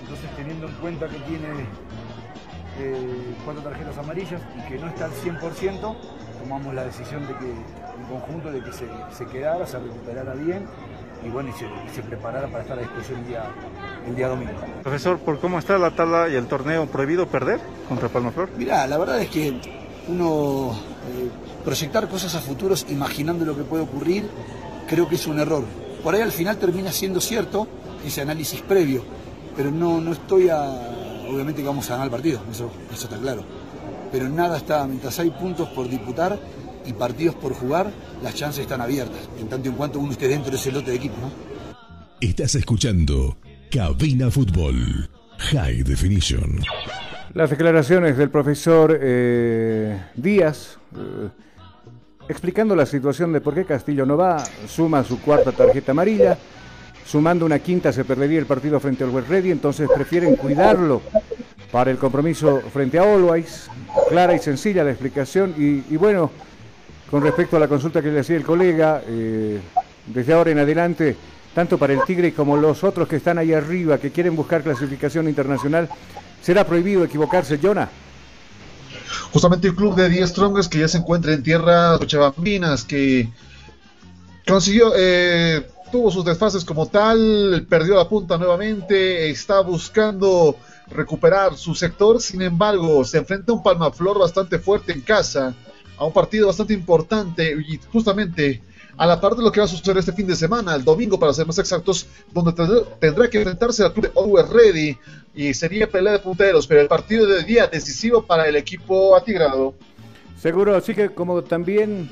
[0.01, 1.47] Entonces, teniendo en cuenta que tiene
[2.79, 5.95] eh, cuatro tarjetas amarillas y que no está al 100%,
[6.45, 8.85] tomamos la decisión de que, en conjunto, de que se,
[9.17, 10.65] se quedara, se recuperara bien
[11.25, 13.43] y bueno, y se, y se preparara para estar a disposición el día,
[14.07, 14.51] el día domingo.
[14.83, 18.49] Profesor, ¿por cómo está la tabla y el torneo prohibido perder contra Palmaflor?
[18.57, 19.59] Mira, la verdad es que
[20.07, 21.29] uno eh,
[21.63, 24.29] proyectar cosas a futuros imaginando lo que puede ocurrir,
[24.87, 25.63] creo que es un error.
[26.03, 27.67] Por ahí al final termina siendo cierto
[28.05, 29.03] ese análisis previo,
[29.57, 30.91] pero no, no estoy a...
[31.27, 33.41] Obviamente que vamos a ganar el partido, eso, eso está claro.
[34.15, 36.39] Pero nada está, mientras hay puntos por disputar
[36.85, 37.91] y partidos por jugar,
[38.23, 40.95] las chances están abiertas, en tanto en cuanto uno esté dentro de ese lote de
[40.95, 41.15] equipo.
[41.19, 41.29] ¿no?
[42.21, 43.35] Estás escuchando
[43.69, 46.61] Cabina Fútbol High Definition.
[47.33, 51.27] Las declaraciones del profesor eh, Díaz, eh,
[52.29, 56.37] explicando la situación de por qué Castillo no va, suma su cuarta tarjeta amarilla,
[57.05, 61.01] sumando una quinta se perdería el partido frente al West Ready, entonces prefieren cuidarlo
[61.75, 63.69] para el compromiso frente a Always.
[64.07, 66.31] Clara y sencilla la explicación y, bueno,
[67.11, 69.59] con respecto a la consulta que le hacía el colega, eh,
[70.05, 71.17] desde ahora en adelante,
[71.53, 75.27] tanto para el Tigre como los otros que están ahí arriba, que quieren buscar clasificación
[75.27, 75.89] internacional,
[76.41, 77.89] será prohibido equivocarse, Jonah.
[79.33, 83.27] Justamente el club de 10 Strongers que ya se encuentra en tierras cochabambinas, que
[84.47, 91.73] consiguió, eh, tuvo sus desfases como tal, perdió la punta nuevamente, está buscando recuperar su
[91.73, 95.55] sector, sin embargo, se enfrenta a un Palmaflor bastante fuerte en casa,
[95.97, 98.61] a un partido bastante importante y justamente
[98.97, 101.17] a la par de lo que va a suceder este fin de semana, el domingo
[101.17, 102.51] para ser más exactos, donde
[102.99, 104.97] tendrá que enfrentarse al club de Always Ready
[105.33, 109.75] y sería pelea de punteros, pero el partido de día decisivo para el equipo atigrado.
[110.37, 112.09] Seguro, así que como también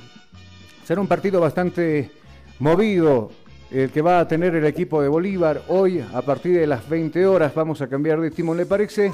[0.86, 2.12] será un partido bastante
[2.60, 3.30] movido
[3.74, 7.26] el que va a tener el equipo de Bolívar hoy a partir de las 20
[7.26, 7.56] horas.
[7.56, 9.12] Vamos a cambiar de timón, ¿le parece?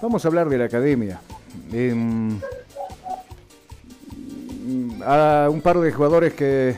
[0.00, 1.20] Vamos a hablar de la academia.
[1.70, 1.94] Eh,
[5.04, 6.74] a un par de jugadores que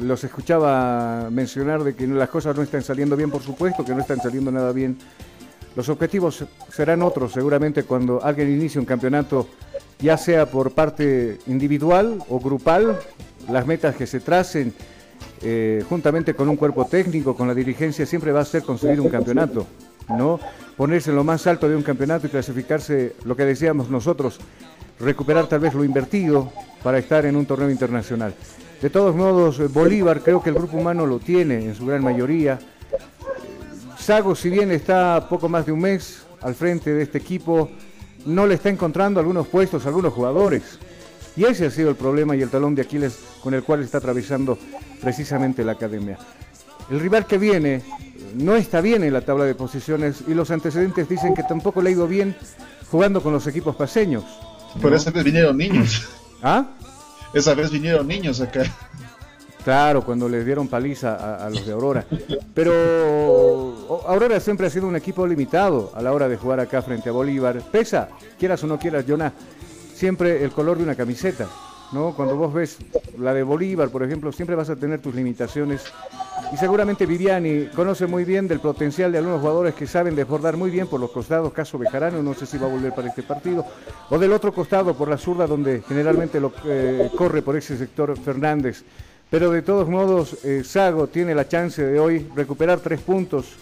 [0.00, 4.00] los escuchaba mencionar de que las cosas no están saliendo bien, por supuesto, que no
[4.00, 4.96] están saliendo nada bien.
[5.74, 9.48] Los objetivos serán otros, seguramente, cuando alguien inicie un campeonato,
[9.98, 12.98] ya sea por parte individual o grupal,
[13.50, 14.72] las metas que se tracen,
[15.42, 19.08] eh, juntamente con un cuerpo técnico, con la dirigencia, siempre va a ser conseguir un
[19.08, 19.66] campeonato,
[20.08, 20.38] ¿no?
[20.76, 24.38] Ponerse en lo más alto de un campeonato y clasificarse, lo que decíamos nosotros,
[24.98, 26.52] recuperar tal vez lo invertido
[26.82, 28.34] para estar en un torneo internacional.
[28.80, 32.58] De todos modos, Bolívar creo que el grupo humano lo tiene en su gran mayoría.
[33.98, 37.70] Sago, si bien está poco más de un mes al frente de este equipo,
[38.26, 40.78] no le está encontrando algunos puestos, algunos jugadores.
[41.36, 43.98] Y ese ha sido el problema y el talón de Aquiles con el cual está
[43.98, 44.58] atravesando
[45.00, 46.18] precisamente la academia.
[46.90, 47.82] El rival que viene
[48.34, 51.90] no está bien en la tabla de posiciones y los antecedentes dicen que tampoco le
[51.90, 52.36] ha ido bien
[52.90, 54.24] jugando con los equipos paseños.
[54.80, 56.08] Por esa vez vinieron niños.
[56.42, 56.66] ¿Ah?
[57.32, 58.64] Esa vez vinieron niños acá.
[59.64, 62.04] Claro, cuando les dieron paliza a, los de Aurora.
[62.52, 67.08] Pero Aurora siempre ha sido un equipo limitado a la hora de jugar acá frente
[67.08, 67.62] a Bolívar.
[67.70, 68.08] Pesa,
[68.38, 69.32] quieras o no quieras, Jonah,
[70.02, 71.46] siempre el color de una camiseta.
[71.92, 72.12] ¿no?
[72.16, 72.78] Cuando vos ves
[73.20, 75.84] la de Bolívar, por ejemplo, siempre vas a tener tus limitaciones.
[76.52, 80.70] Y seguramente Viviani conoce muy bien del potencial de algunos jugadores que saben desbordar muy
[80.70, 83.64] bien por los costados, caso Bejarano, no sé si va a volver para este partido,
[84.10, 88.18] o del otro costado por la zurda donde generalmente lo eh, corre por ese sector
[88.18, 88.82] Fernández.
[89.30, 93.52] Pero de todos modos, eh, Sago tiene la chance de hoy recuperar tres puntos,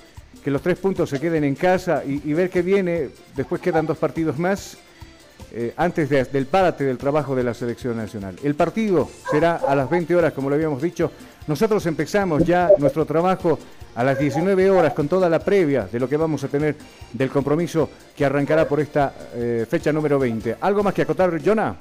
[0.43, 3.11] que los tres puntos se queden en casa y, y ver qué viene.
[3.37, 4.79] Después quedan dos partidos más
[5.53, 8.37] eh, antes del párate del trabajo de la selección nacional.
[8.43, 11.11] El partido será a las 20 horas, como lo habíamos dicho.
[11.47, 13.59] Nosotros empezamos ya nuestro trabajo
[13.95, 16.77] a las 19 horas con toda la previa de lo que vamos a tener
[17.13, 20.59] del compromiso que arrancará por esta eh, fecha número 20.
[20.61, 21.77] ¿Algo más que acotar, Jonah?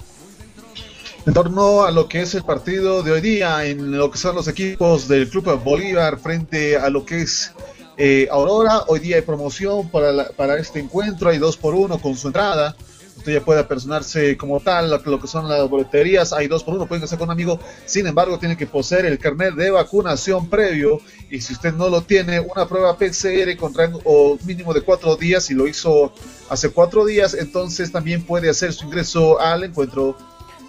[1.28, 4.36] En torno a lo que es el partido de hoy día, en lo que son
[4.36, 7.54] los equipos del Club Bolívar frente a lo que es
[7.98, 12.16] eh, Aurora, hoy día hay promoción para, para este encuentro, hay dos por uno con
[12.16, 12.76] su entrada
[13.20, 16.88] usted ya puede apersonarse como tal, lo, que son las boleterías, hay dos por uno,
[16.88, 21.00] pueden hacer con un amigo, sin embargo tiene que poseer el carnet de vacunación previo
[21.30, 25.50] y si usted no lo tiene, una prueba PCR con rango mínimo de cuatro días
[25.52, 26.12] y lo hizo
[26.50, 30.18] hace cuatro días, entonces también puede hacer su ingreso al encuentro.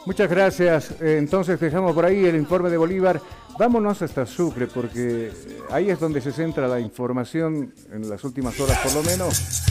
[0.07, 3.21] Muchas gracias, entonces dejamos por ahí el informe de Bolívar.
[3.59, 5.31] Vámonos hasta Sucre porque
[5.71, 9.63] ahí es donde se centra la información en las últimas horas por lo menos.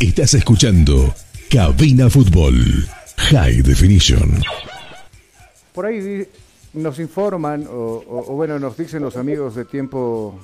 [0.00, 1.14] Estás escuchando
[1.54, 2.56] Cabina Fútbol
[3.30, 4.42] High Definition.
[5.72, 6.26] Por ahí
[6.72, 10.36] nos informan, o, bueno, nos dicen los amigos de tiempo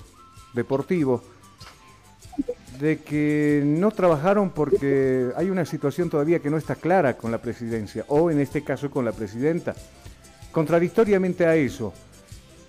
[0.55, 1.25] deportivo,
[2.79, 7.43] de que no trabajaron porque hay una situación todavía que no está clara con la
[7.43, 9.75] presidencia, o en este caso con la presidenta.
[10.53, 11.93] Contradictoriamente a eso,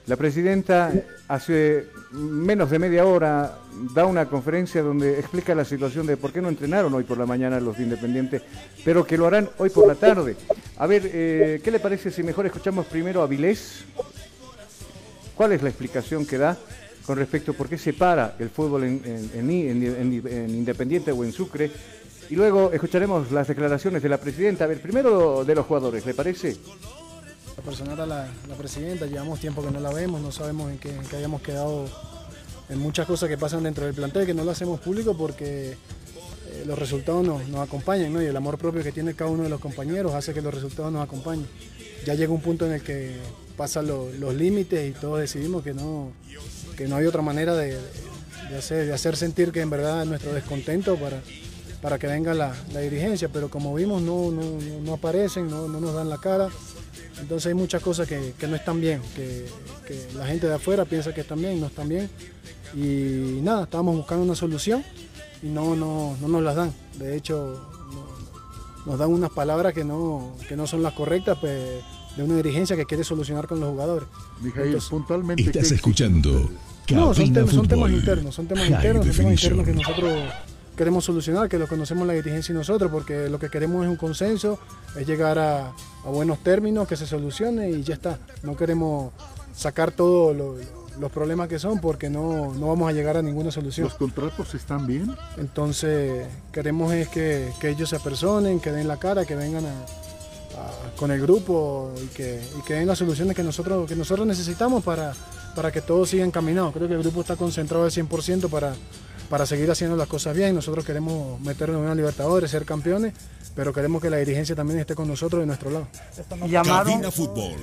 [0.07, 0.91] La presidenta
[1.27, 3.59] hace menos de media hora
[3.93, 7.25] da una conferencia donde explica la situación de por qué no entrenaron hoy por la
[7.25, 8.41] mañana los de Independiente,
[8.83, 10.35] pero que lo harán hoy por la tarde.
[10.77, 13.83] A ver, eh, ¿qué le parece si mejor escuchamos primero a Vilés?
[15.35, 16.57] ¿Cuál es la explicación que da
[17.05, 19.01] con respecto a por qué se para el fútbol en,
[19.33, 21.71] en Independiente o en Sucre?
[22.29, 24.63] Y luego escucharemos las declaraciones de la presidenta.
[24.63, 26.57] A ver, primero de los jugadores, ¿le parece?
[27.61, 31.41] Personal a la, presidenta, llevamos tiempo que no la vemos, no sabemos en qué, hayamos
[31.41, 31.85] quedado
[32.69, 36.63] en muchas cosas que pasan dentro del plantel, que no lo hacemos público porque eh,
[36.65, 40.13] los resultados nos, acompañan y el amor propio que tiene cada uno de los compañeros
[40.13, 41.47] hace que los resultados nos acompañen.
[42.05, 43.17] Ya llega un punto en el que
[43.57, 46.11] pasan los límites y todos decidimos que no,
[46.75, 47.77] que no hay otra manera de,
[48.57, 51.21] hacer, de hacer sentir que en verdad es nuestro descontento para,
[51.81, 56.09] para que venga la, dirigencia, pero como vimos no, no, aparecen, no, no nos dan
[56.09, 56.49] la cara.
[57.19, 59.45] Entonces hay muchas cosas que, no están bien, que,
[60.15, 62.09] la gente de afuera piensa que están bien, no están bien.
[62.73, 64.83] Y nada, estábamos buscando una solución
[65.43, 66.73] y no, no, nos las dan.
[66.97, 67.69] De hecho,
[68.85, 71.83] nos dan unas palabras que no, no son las correctas pues,
[72.15, 74.07] de una dirigencia que quiere solucionar con los jugadores.
[74.41, 75.43] Mijail, puntualmente.
[75.43, 76.49] Estás escuchando.
[76.89, 77.33] No, son
[77.67, 80.13] temas internos, son temas internos, son temas internos que nosotros
[80.81, 83.97] queremos solucionar, que lo conocemos la dirigencia y nosotros, porque lo que queremos es un
[83.97, 84.57] consenso,
[84.95, 85.73] es llegar a,
[86.03, 88.17] buenos términos, que se solucione y ya está.
[88.41, 89.13] No queremos
[89.55, 90.35] sacar todos
[90.99, 93.89] los problemas que son porque no, vamos a llegar a ninguna solución.
[93.89, 95.15] ¿Los contratos están bien?
[95.37, 99.63] Entonces queremos es que, ellos se apersonen, que den la cara, que vengan
[100.95, 105.13] con el grupo y que, que, den las soluciones que nosotros, que nosotros necesitamos para,
[105.55, 106.71] para que todo siga encaminado.
[106.71, 108.73] Creo que el grupo está concentrado al 100% para,
[109.31, 110.53] para seguir haciendo las cosas bien.
[110.53, 113.13] Nosotros queremos meternos en una Libertadores, ser campeones,
[113.55, 115.87] pero queremos que la dirigencia también esté con nosotros de nuestro lado.
[116.65, 117.53] Cabina Fútbol,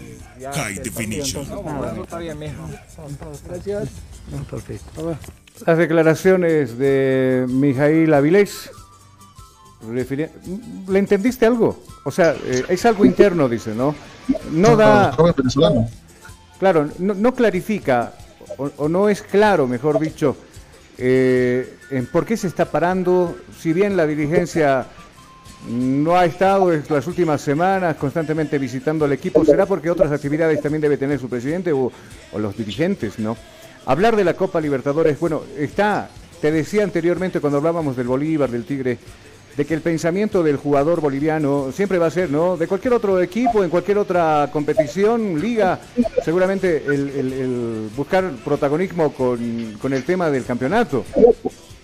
[0.51, 1.47] High Definition.
[3.47, 3.89] Gracias.
[5.67, 8.71] Las declaraciones de Mijail Avilés.
[10.89, 11.85] ¿Le entendiste algo?
[12.05, 13.95] O sea, eh, es algo interno, dice, ¿no?
[14.53, 15.15] No da...
[16.59, 18.15] Claro, no, clarifica,
[18.57, 20.37] o no es claro, mejor dicho,
[20.99, 21.79] eh,
[22.13, 24.87] por qué se está parando, si bien la dirigencia
[25.69, 30.83] no ha estado las últimas semanas constantemente visitando al equipo, será porque otras actividades también
[30.83, 31.91] debe tener su presidente o,
[32.33, 33.37] o los dirigentes, ¿no?
[33.87, 38.65] Hablar de la Copa Libertadores, bueno, está, te decía anteriormente cuando hablábamos del Bolívar, del
[38.65, 38.99] Tigre,
[39.59, 42.57] de que el pensamiento del jugador boliviano siempre va a ser, ¿no?
[42.57, 45.81] De cualquier otro equipo, en cualquier otra competición, liga,
[46.25, 51.05] seguramente el, buscar protagonismo con, el tema del campeonato.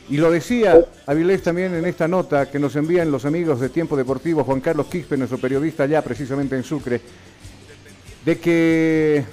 [0.08, 3.96] Y lo decía Avilés también en esta nota que nos envían los amigos de Tiempo
[3.96, 7.00] Deportivo, Juan Carlos Quispe, nuestro periodista ya precisamente en Sucre,
[8.24, 9.24] de que,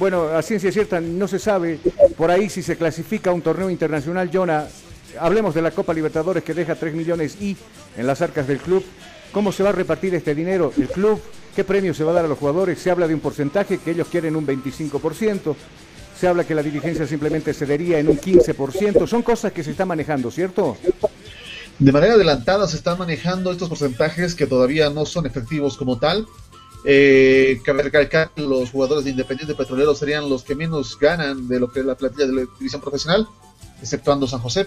[0.00, 1.78] bueno, a ciencia cierta no se sabe
[2.16, 4.66] por ahí si se clasifica un torneo internacional, Jonah,
[5.18, 7.56] hablemos de la Copa Libertadores que deja 3 millones y
[7.96, 8.84] en las arcas del club.
[9.32, 10.72] ¿Cómo se va a repartir este dinero?
[10.76, 11.20] ¿El club?
[11.54, 12.78] ¿Qué premio se va a dar a los jugadores?
[12.78, 15.54] Se habla de un porcentaje que ellos quieren un 25%.
[16.18, 19.06] Se habla que la dirigencia simplemente cedería en un 15%.
[19.06, 20.76] Son cosas que se están manejando, ¿cierto?
[21.78, 26.26] De manera adelantada se están manejando estos porcentajes que todavía no son efectivos como tal.
[26.84, 31.60] Eh, cabe recalcar que los jugadores de Independiente Petrolero serían los que menos ganan de
[31.60, 33.26] lo que es la plantilla de la división profesional,
[33.80, 34.66] exceptuando San José.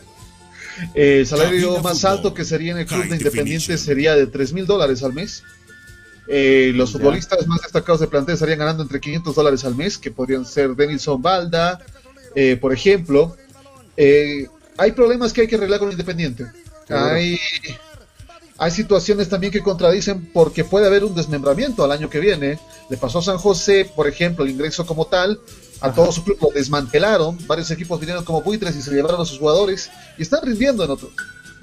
[0.96, 4.54] Eh, el salario más alto que sería en el club de Independiente sería de 3
[4.54, 5.44] mil dólares al mes.
[6.28, 10.12] Eh, los futbolistas más destacados de plantel estarían ganando entre 500 dólares al mes, que
[10.12, 11.80] podrían ser Denilson Balda,
[12.36, 13.36] eh, por ejemplo.
[13.98, 16.46] hay problemas que hay que arreglar con Independiente.
[16.90, 17.40] Hay,
[18.58, 22.60] hay situaciones también que contradicen porque puede haber un desmembramiento al año que viene.
[22.90, 25.40] Le pasó a San José, por ejemplo, el ingreso como tal,
[25.84, 29.26] a todo su club lo desmantelaron, varios equipos vinieron como buitres y se llevaron a
[29.26, 31.10] sus jugadores y están rindiendo en otro,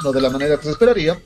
[0.04, 1.18] no de la manera que se esperaría,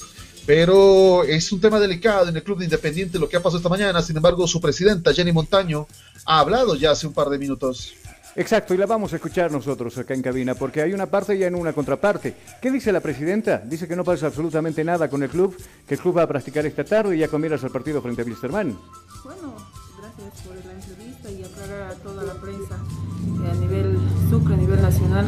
[0.47, 3.68] pero es un tema delicado en el club de Independiente lo que ha pasado esta
[3.68, 5.88] mañana, sin embargo su presidenta Jenny Montaño
[6.24, 7.95] ha hablado ya hace un par de minutos.
[8.36, 11.42] Exacto, y la vamos a escuchar nosotros acá en cabina, porque hay una parte y
[11.42, 12.36] hay una contraparte.
[12.62, 13.59] ¿Qué dice la presidenta?
[13.59, 16.64] Dice que no pasa absolutamente nada con el club, que el club va a practicar
[16.64, 18.78] esta tarde y ya comienzas al partido frente a Wilstermann.
[19.24, 19.57] Bueno,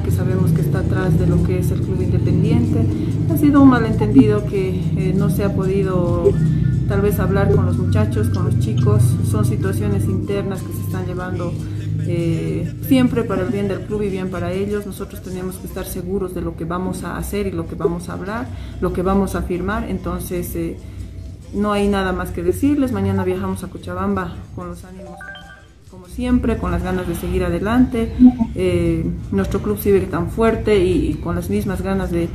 [0.04, 2.84] que sabemos que está atrás de lo que es el Club Independiente.
[3.32, 6.30] Ha sido un malentendido que eh, no se ha podido
[6.88, 9.02] tal vez hablar con los muchachos, con los chicos.
[9.30, 11.54] Son situaciones internas que se están llevando
[12.06, 14.84] eh, siempre para el bien del club y bien para ellos.
[14.84, 18.10] Nosotros tenemos que estar seguros de lo que vamos a hacer y lo que vamos
[18.10, 18.46] a hablar,
[18.82, 19.88] lo que vamos a firmar.
[19.88, 20.54] Entonces,
[21.54, 22.92] no hay nada más que decirles.
[22.92, 25.16] Mañana viajamos a Cochabamba con los ánimos
[26.16, 28.10] siempre, con las ganas de seguir adelante.
[28.54, 32.28] Eh, nuestro club sigue tan fuerte y, con las mismas ganas de,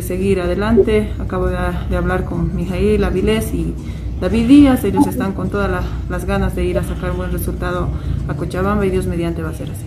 [0.00, 1.10] seguir adelante.
[1.18, 1.56] Acabo de,
[1.96, 3.74] hablar con Mijail Avilés y
[4.20, 7.88] David Díaz, ellos están con todas las ganas de ir a sacar buen resultado
[8.28, 9.84] a Cochabamba y Dios mediante va a ser así.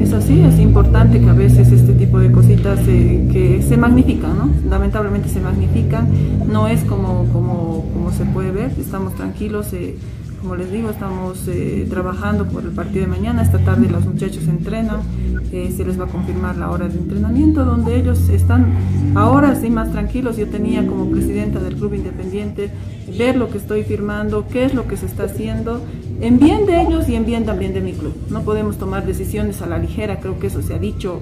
[0.00, 4.50] Es así, es importante que a veces este tipo de cositas que se magnifican, ¿no?
[4.68, 6.08] Lamentablemente se magnifican,
[6.50, 9.72] no es como, como, como se puede ver, estamos tranquilos.
[9.74, 9.94] Eh,
[10.40, 13.42] como les digo, estamos eh, trabajando por el partido de mañana.
[13.42, 15.00] Esta tarde los muchachos entrenan.
[15.52, 18.72] Eh, se les va a confirmar la hora de entrenamiento, donde ellos están
[19.14, 20.36] ahora sí más tranquilos.
[20.36, 22.70] Yo tenía como presidenta del Club Independiente
[23.18, 25.80] ver lo que estoy firmando, qué es lo que se está haciendo,
[26.20, 28.14] en bien de ellos y en bien también de mi club.
[28.30, 31.20] No podemos tomar decisiones a la ligera, creo que eso se ha dicho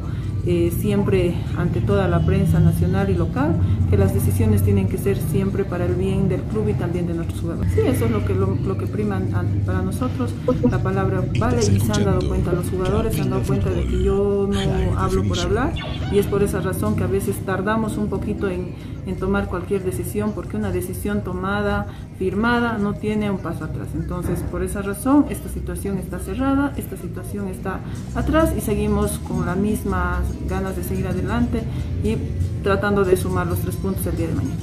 [0.51, 3.55] eh, siempre ante toda la prensa nacional y local,
[3.91, 7.13] que las decisiones tienen que ser siempre para el bien del club y también de
[7.13, 7.71] nuestros jugadores.
[7.75, 9.21] Sí, eso es lo que, lo, que prima
[9.67, 10.33] para nosotros.
[10.71, 13.85] La palabra vale y se han dado cuenta los jugadores, se han dado cuenta de
[13.85, 15.75] que yo no hablo por hablar
[16.11, 18.73] y es por esa razón que a veces tardamos un poquito en,
[19.07, 21.89] en tomar cualquier decisión porque una decisión tomada,
[22.19, 23.89] firmada, no tiene un paso atrás.
[23.95, 27.81] Entonces, por esa razón, esta situación está cerrada, esta situación está
[28.15, 31.63] atrás y seguimos con la misma ganas de seguir adelante
[32.03, 32.17] y
[32.63, 34.57] tratando de sumar los tres puntos el día de mañana.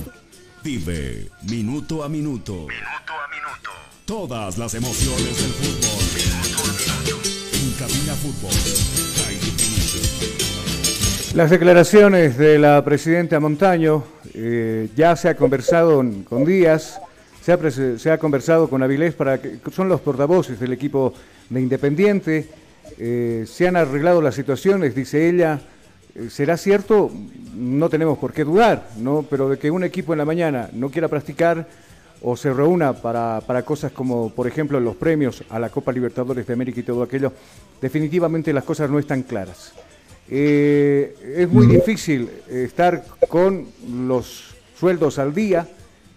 [0.64, 2.54] Vive minuto a minuto.
[2.54, 3.70] Minuto a minuto.
[4.06, 6.04] Todas las emociones del fútbol.
[6.16, 7.30] Minuto a minuto.
[7.54, 8.52] En Cabina Fútbol.
[11.36, 17.02] Las declaraciones de la presidenta Montaño eh, ya se ha conversado con Díaz,
[17.42, 17.60] se ha,
[17.98, 21.14] se ha, conversado con Avilés para que son los portavoces del equipo
[21.50, 22.50] de Independiente.
[22.98, 25.60] Eh, se han arreglado las situaciones, dice ella.
[26.16, 27.12] Eh, ¿Será cierto?
[27.56, 29.26] No tenemos por qué dudar, ¿no?
[29.30, 31.68] Pero de que un equipo en la mañana no quiera practicar
[32.22, 36.48] o se reúna para, para cosas como, por ejemplo, los premios a la Copa Libertadores
[36.48, 37.34] de América y todo aquello,
[37.82, 39.74] definitivamente las cosas no están claras.
[40.28, 45.68] Eh, es muy difícil estar con los sueldos al día,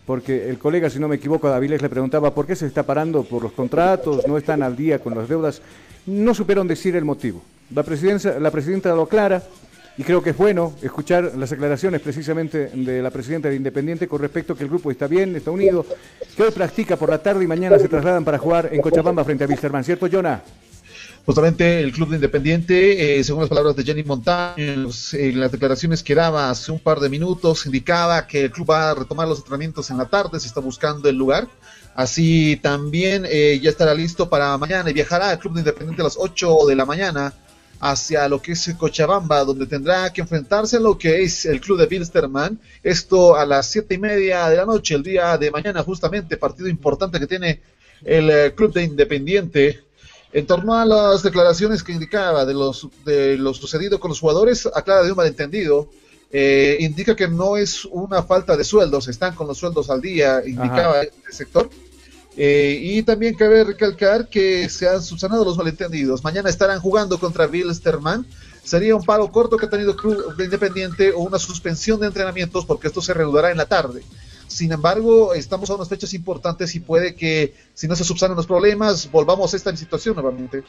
[0.07, 3.25] porque el colega, si no me equivoco, Daviles le preguntaba por qué se está parando
[3.25, 5.61] por los contratos, no están al día con las deudas
[6.09, 7.43] no supieron decir el motivo.
[7.75, 9.43] La, presidencia, la presidenta lo aclara
[9.99, 14.21] y creo que es bueno escuchar las aclaraciones precisamente de la presidenta de Independiente con
[14.21, 15.85] respecto a que el grupo está bien, está unido,
[16.37, 19.45] que hoy practica por la tarde y mañana se trasladan para jugar en Cochabamba frente
[19.45, 20.43] a Wilstermann, ¿cierto, Jonah?
[21.27, 26.03] Justamente el club de Independiente, eh, según las palabras de Jenny Montaño, en las declaraciones
[26.03, 29.39] que daba hace un par de minutos, indicaba que el club va a retomar los
[29.39, 31.49] entrenamientos en la tarde, se está buscando el lugar
[31.95, 36.05] Así también eh, ya estará listo para mañana y viajará al Club de Independiente a
[36.05, 37.35] las 8 de la mañana
[37.81, 41.79] hacia lo que es Cochabamba, donde tendrá que enfrentarse a lo que es el Club
[41.79, 42.59] de Bilsterman.
[42.83, 46.69] Esto a las siete y media de la noche, el día de mañana, justamente, partido
[46.69, 47.61] importante que tiene
[48.05, 49.85] el eh, Club de Independiente.
[50.33, 54.69] En torno a las declaraciones que indicaba de, los, de lo sucedido con los jugadores,
[54.75, 55.89] aclara de un malentendido.
[56.31, 60.43] Eh, indica que no es una falta de sueldos, están con los sueldos al día,
[60.45, 61.71] indicaba este sector.
[62.41, 66.23] Eh, y también cabe recalcar que se han subsanado los malentendidos.
[66.23, 68.25] Mañana estarán jugando contra Bilsterman.
[68.63, 72.87] Sería un paro corto que ha tenido Club Independiente o una suspensión de entrenamientos porque
[72.87, 74.03] esto se reanudará en la tarde.
[74.47, 78.47] Sin embargo, estamos a unas fechas importantes y puede que si no se subsanan los
[78.47, 80.63] problemas, volvamos a esta situación nuevamente.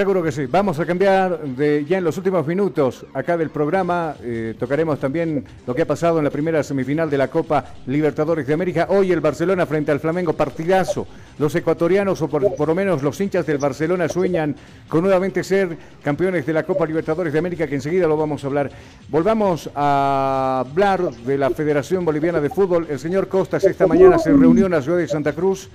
[0.00, 0.46] Seguro que sí.
[0.46, 4.14] Vamos a cambiar de ya en los últimos minutos acá del programa.
[4.22, 8.46] Eh, tocaremos también lo que ha pasado en la primera semifinal de la Copa Libertadores
[8.46, 8.86] de América.
[8.88, 11.06] Hoy el Barcelona frente al Flamengo, partidazo.
[11.38, 14.56] Los ecuatorianos, o por, por, lo menos los hinchas del Barcelona, sueñan
[14.88, 18.46] con nuevamente ser campeones de la Copa Libertadores de América, que enseguida lo vamos a
[18.46, 18.70] hablar.
[19.10, 22.86] Volvamos a hablar de la Federación Boliviana de Fútbol.
[22.88, 25.68] El señor Costas esta mañana se reunió en la ciudad de Santa Cruz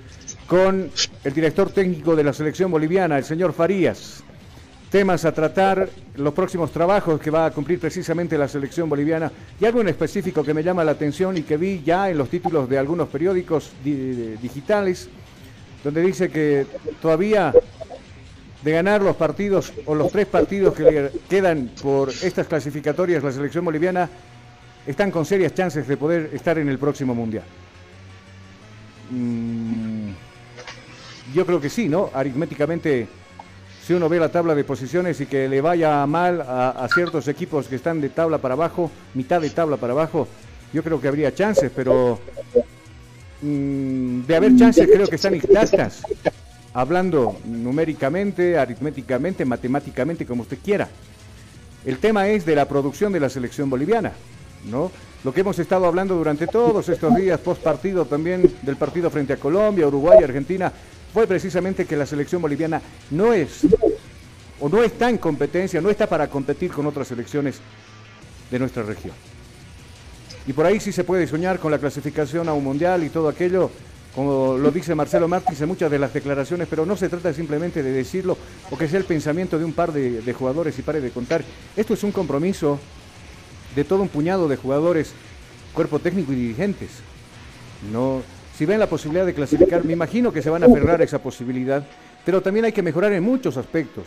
[0.46, 0.90] con
[1.24, 4.22] el director técnico de la selección boliviana, el señor Farías.
[4.90, 9.30] Temas a tratar, los próximos trabajos que va a cumplir precisamente la selección boliviana
[9.60, 12.28] y algo en específico que me llama la atención y que vi ya en los
[12.28, 15.08] títulos de algunos periódicos digitales,
[15.82, 16.66] donde dice que
[17.02, 17.52] todavía
[18.62, 23.32] de ganar los partidos o los tres partidos que le quedan por estas clasificatorias, la
[23.32, 24.08] selección boliviana
[24.86, 27.44] están con serias chances de poder estar en el próximo mundial.
[29.10, 29.55] Mm,
[31.36, 32.08] yo creo que sí, ¿no?
[32.14, 33.06] Aritméticamente,
[33.86, 37.68] si uno ve la tabla de posiciones y que le vaya mal a, ciertos equipos
[37.68, 40.26] que están de tabla para abajo, mitad de tabla para abajo,
[40.72, 42.18] yo creo que habría chances, pero
[43.42, 46.04] mm, de haber chances creo que están intactas,
[46.72, 50.88] hablando numéricamente, aritméticamente, matemáticamente, como usted quiera.
[51.84, 54.12] El tema es de la producción de la selección boliviana,
[54.70, 54.90] ¿no?
[55.22, 59.34] Lo que hemos estado hablando durante todos estos días, post partido también del partido frente
[59.34, 60.72] a Colombia, Uruguay, Argentina,
[61.16, 63.60] fue precisamente que la selección boliviana no es
[64.60, 67.58] o no está en competencia, no está para competir con otras selecciones
[68.50, 69.14] de nuestra región.
[70.46, 73.30] Y por ahí sí se puede soñar con la clasificación a un mundial y todo
[73.30, 73.70] aquello,
[74.14, 77.82] como lo dice Marcelo Martínez en muchas de las declaraciones, pero no se trata simplemente
[77.82, 78.36] de decirlo
[78.70, 81.42] o que sea el pensamiento de un par de, de jugadores y pare de contar.
[81.78, 82.78] Esto es un compromiso
[83.74, 85.12] de todo un puñado de jugadores,
[85.72, 86.90] cuerpo técnico y dirigentes.
[87.90, 88.20] No,
[88.56, 91.18] si ven la posibilidad de clasificar, me imagino que se van a aferrar a esa
[91.18, 91.84] posibilidad,
[92.24, 94.06] pero también hay que mejorar en muchos aspectos.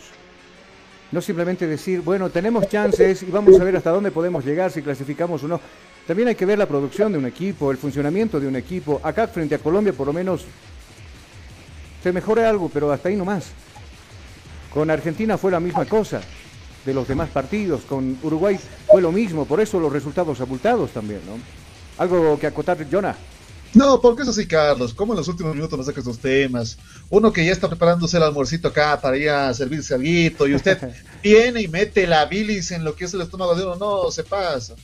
[1.11, 4.81] No simplemente decir, bueno, tenemos chances y vamos a ver hasta dónde podemos llegar, si
[4.81, 5.61] clasificamos o no.
[6.07, 8.99] También hay que ver la producción de un equipo, el funcionamiento de un equipo.
[9.03, 10.45] Acá frente a Colombia por lo menos
[12.01, 13.51] se mejore algo, pero hasta ahí nomás.
[14.73, 16.21] Con Argentina fue la misma cosa
[16.85, 21.21] de los demás partidos, con Uruguay fue lo mismo, por eso los resultados abultados también,
[21.27, 21.37] ¿no?
[22.01, 23.15] Algo que acotar, Jonah.
[23.73, 24.93] No, porque es así, Carlos.
[24.93, 26.77] ¿Cómo en los últimos minutos nos saca estos temas?
[27.09, 30.77] Uno que ya está preparándose el almuercito acá para ir a servirse algo y usted
[31.23, 33.75] viene y mete la bilis en lo que es el estómago de uno.
[33.75, 34.75] No, se pasa.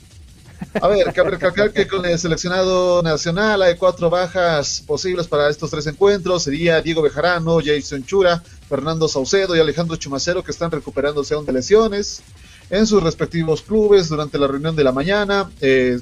[0.82, 5.72] A ver, cabe recalcar que con el seleccionado nacional hay cuatro bajas posibles para estos
[5.72, 6.44] tres encuentros.
[6.44, 11.54] Sería Diego Bejarano, Jason Chura, Fernando Saucedo y Alejandro Chumacero que están recuperándose aún de
[11.54, 12.22] lesiones
[12.70, 15.50] en sus respectivos clubes durante la reunión de la mañana.
[15.60, 16.00] Eh,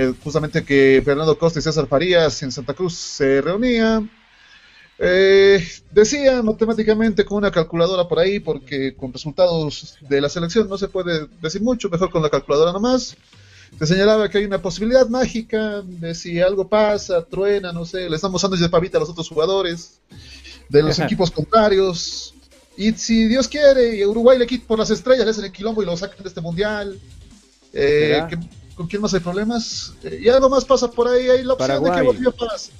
[0.00, 4.08] eh, justamente que Fernando Costa y César Farías en Santa Cruz se reunían.
[4.96, 10.78] Eh, decía matemáticamente con una calculadora por ahí, porque con resultados de la selección no
[10.78, 13.16] se puede decir mucho, mejor con la calculadora nomás.
[13.76, 18.14] Te señalaba que hay una posibilidad mágica de si algo pasa, truena, no sé, le
[18.14, 19.98] estamos dando de pavita a los otros jugadores
[20.68, 22.34] de los equipos contrarios.
[22.76, 25.82] Y si Dios quiere, y Uruguay le quita por las estrellas, le hacen el quilombo
[25.82, 27.00] y lo sacan de este mundial.
[27.72, 28.22] Eh,
[28.78, 29.92] ¿Con quién más hay problemas?
[30.04, 31.90] Eh, y algo más pasa por ahí, hay la opción Paraguay.
[31.92, 32.70] de que Bolivia pase.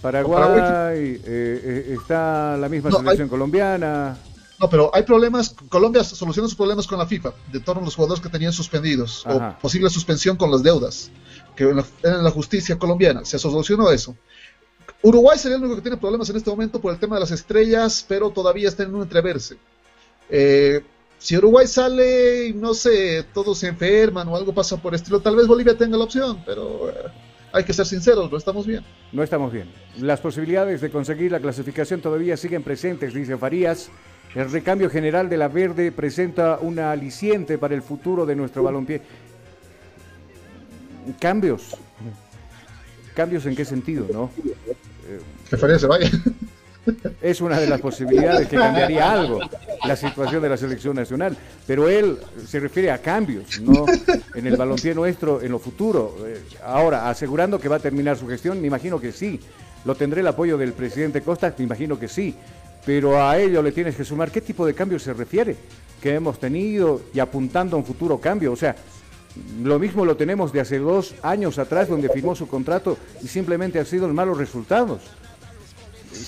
[0.00, 1.20] Paraguay, Paraguay.
[1.26, 4.16] eh, está la misma No, selección hay- colombiana.
[4.60, 5.54] No, pero hay problemas.
[5.68, 9.56] Colombia soluciona sus problemas con la FIFA, de todos los jugadores que tenían suspendidos, Ajá.
[9.58, 11.10] o posible suspensión con las deudas,
[11.56, 14.16] que en la, en la justicia colombiana se solucionó eso.
[15.02, 17.32] Uruguay sería el único que tiene problemas en este momento por el tema de las
[17.32, 19.56] estrellas, pero todavía está en un entreverse.
[20.30, 20.84] Eh,
[21.22, 25.36] si Uruguay sale y no sé, todos se enferman o algo pasa por estilo, tal
[25.36, 26.94] vez Bolivia tenga la opción, pero eh,
[27.52, 28.84] hay que ser sinceros, no estamos bien.
[29.12, 29.70] No estamos bien.
[30.00, 33.88] Las posibilidades de conseguir la clasificación todavía siguen presentes, dice Farías.
[34.34, 39.00] El recambio general de la verde presenta una aliciente para el futuro de nuestro balompié.
[41.20, 41.76] Cambios.
[43.14, 44.28] ¿Cambios en qué sentido, no?
[45.48, 46.10] Que Farías se vaya.
[47.20, 49.38] Es una de las posibilidades que cambiaría algo
[49.84, 51.36] la situación de la selección nacional.
[51.66, 53.86] Pero él se refiere a cambios, no
[54.34, 56.16] en el balompié nuestro, en lo futuro.
[56.26, 59.40] Eh, Ahora, asegurando que va a terminar su gestión, me imagino que sí.
[59.84, 62.34] Lo tendré el apoyo del presidente Costa, me imagino que sí.
[62.84, 65.56] Pero a ello le tienes que sumar qué tipo de cambio se refiere
[66.00, 68.52] que hemos tenido y apuntando a un futuro cambio.
[68.52, 68.74] O sea,
[69.62, 73.78] lo mismo lo tenemos de hace dos años atrás, donde firmó su contrato y simplemente
[73.78, 75.00] han sido malos resultados.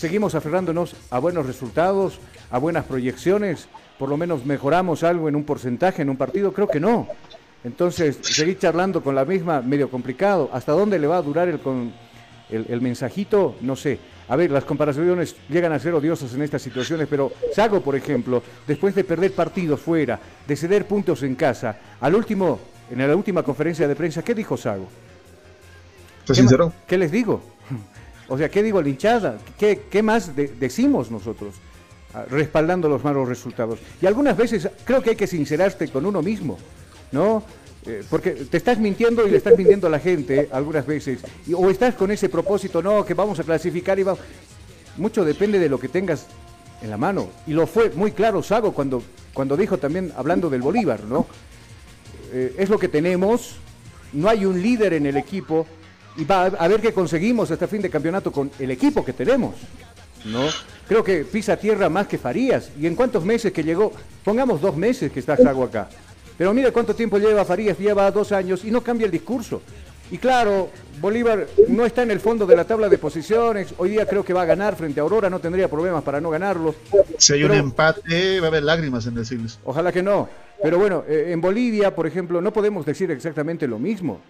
[0.04, 2.18] Seguimos aferrándonos a buenos resultados,
[2.50, 6.68] a buenas proyecciones, por lo menos mejoramos algo en un porcentaje en un partido, creo
[6.68, 7.08] que no.
[7.64, 10.50] Entonces, seguir charlando con la misma, medio complicado.
[10.52, 11.90] ¿Hasta dónde le va a durar el, con,
[12.50, 13.56] el, el mensajito?
[13.62, 13.98] No sé.
[14.28, 18.42] A ver, las comparaciones llegan a ser odiosas en estas situaciones, pero Sago, por ejemplo,
[18.66, 23.42] después de perder partidos fuera, de ceder puntos en casa, al último, en la última
[23.42, 24.86] conferencia de prensa, ¿qué dijo Sago?
[26.26, 26.74] ¿Te ¿Qué sincero?
[26.86, 27.53] ¿Qué les digo?
[28.28, 29.38] O sea, ¿qué digo a la hinchada?
[29.58, 31.54] ¿Qué, qué más de- decimos nosotros?
[32.14, 33.78] Ah, Respaldando los malos resultados.
[34.00, 36.58] Y algunas veces creo que hay que sincerarte con uno mismo,
[37.12, 37.42] ¿no?
[37.86, 41.20] Eh, porque te estás mintiendo y le estás mintiendo a la gente algunas veces.
[41.54, 44.20] O estás con ese propósito, no, que vamos a clasificar y vamos.
[44.96, 46.26] Mucho depende de lo que tengas
[46.80, 47.28] en la mano.
[47.46, 49.02] Y lo fue muy claro Sago cuando,
[49.34, 51.26] cuando dijo también, hablando del Bolívar, ¿no?
[52.32, 53.56] Eh, es lo que tenemos,
[54.14, 55.66] no hay un líder en el equipo
[56.16, 59.54] y va a, ver qué conseguimos este fin de campeonato con el equipo que tenemos.
[60.24, 60.46] ¿no?
[60.88, 62.70] Creo que pisa tierra más que Farías.
[62.80, 63.92] ¿Y en cuántos meses que llegó?
[64.22, 65.88] Pongamos dos meses que está Sago acá.
[66.36, 69.62] Pero mira cuánto tiempo lleva Farías, lleva dos años y no cambia el discurso.
[70.10, 70.68] Y claro,
[71.00, 73.74] Bolívar no está en el fondo de la tabla de posiciones.
[73.78, 76.30] Hoy día creo que va a ganar frente a Aurora, no tendría problemas para no
[76.30, 76.74] ganarlo.
[77.18, 79.58] Si hay un empate, va a haber lágrimas en decirles.
[79.64, 80.28] Ojalá que no.
[80.62, 84.20] Pero bueno, eh, en Bolivia, por ejemplo, no podemos decir exactamente lo mismo.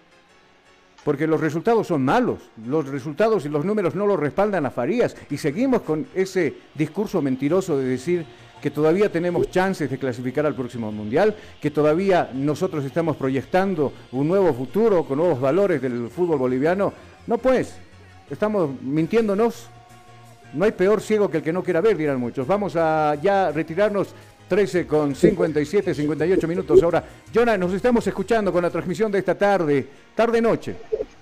[1.05, 2.39] Porque los resultados son malos.
[2.65, 5.15] Los resultados y los números no los respaldan a Farías.
[5.29, 8.25] Y seguimos con ese discurso mentiroso de decir
[8.59, 14.27] que todavía tenemos chances de clasificar al próximo Mundial, que todavía nosotros estamos proyectando un
[14.27, 16.91] nuevo futuro con nuevos valores del fútbol boliviano.
[17.27, 17.77] No pues,
[18.27, 19.69] estamos mintiéndonos.
[20.55, 22.47] no hay peor ciego que el que no quiera ver, dirán muchos.
[22.47, 24.15] Vamos a ya retirarnos
[24.47, 27.03] 13 con 57, 58 minutos ahora.
[27.33, 30.75] Jonah, nos estamos escuchando con la transmisión de esta tarde, tarde-noche.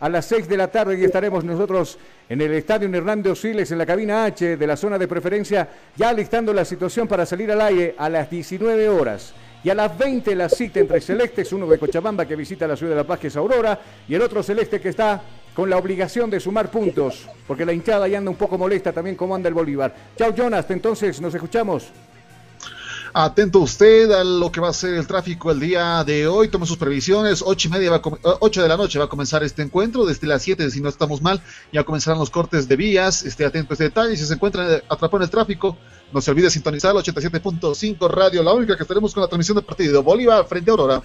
[0.04, 1.98] A las 6 de la tarde y estaremos nosotros
[2.28, 6.10] en el Estadio Hernando Osiles, en la cabina H de la zona de preferencia, ya
[6.10, 9.34] alistando la situación para salir al aire a las 19 horas.
[9.64, 12.92] Y a las 20 la cita entre Celestes, uno de Cochabamba que visita la ciudad
[12.92, 15.22] de La Paz, que es Aurora, y el otro Celeste que está
[15.56, 19.16] con la obligación de sumar puntos, porque la hinchada ya anda un poco molesta también
[19.16, 19.96] como anda el Bolívar.
[20.18, 21.94] Chao Jonas, entonces nos escuchamos.
[23.16, 26.48] Atento usted a lo que va a ser el tráfico el día de hoy.
[26.48, 27.44] Tome sus previsiones.
[27.46, 30.04] Ocho y media va de la noche va a comenzar este encuentro.
[30.04, 31.40] Desde las 7, si no estamos mal,
[31.72, 33.24] ya comenzarán los cortes de vías.
[33.24, 34.18] Esté atento a este detalle.
[34.18, 35.78] Si se encuentra atrapado en el tráfico,
[36.12, 39.66] no se olvide sintonizar el 87.5 Radio, la única que estaremos con la transmisión del
[39.66, 40.02] partido.
[40.02, 41.04] Bolívar frente a Aurora.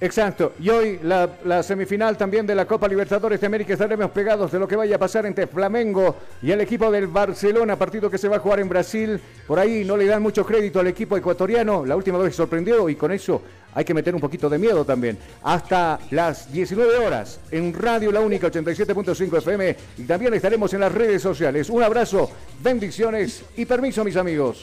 [0.00, 0.52] Exacto.
[0.60, 4.68] Y hoy la, semifinal también de la Copa Libertadores de América estaremos pegados de lo
[4.68, 8.36] que vaya a pasar entre Flamengo y el equipo del Barcelona, partido que se va
[8.36, 9.20] a jugar en Brasil.
[9.46, 11.84] Por ahí no le dan mucho crédito al equipo ecuatoriano.
[11.84, 13.42] La última vez sorprendió y con eso
[13.74, 15.18] hay que meter un poquito de miedo también.
[15.42, 20.92] Hasta las 19 horas en Radio La Única 87.5 FM y también estaremos en las
[20.92, 21.68] redes sociales.
[21.70, 22.30] Un abrazo,
[22.62, 24.62] bendiciones y permiso mis amigos.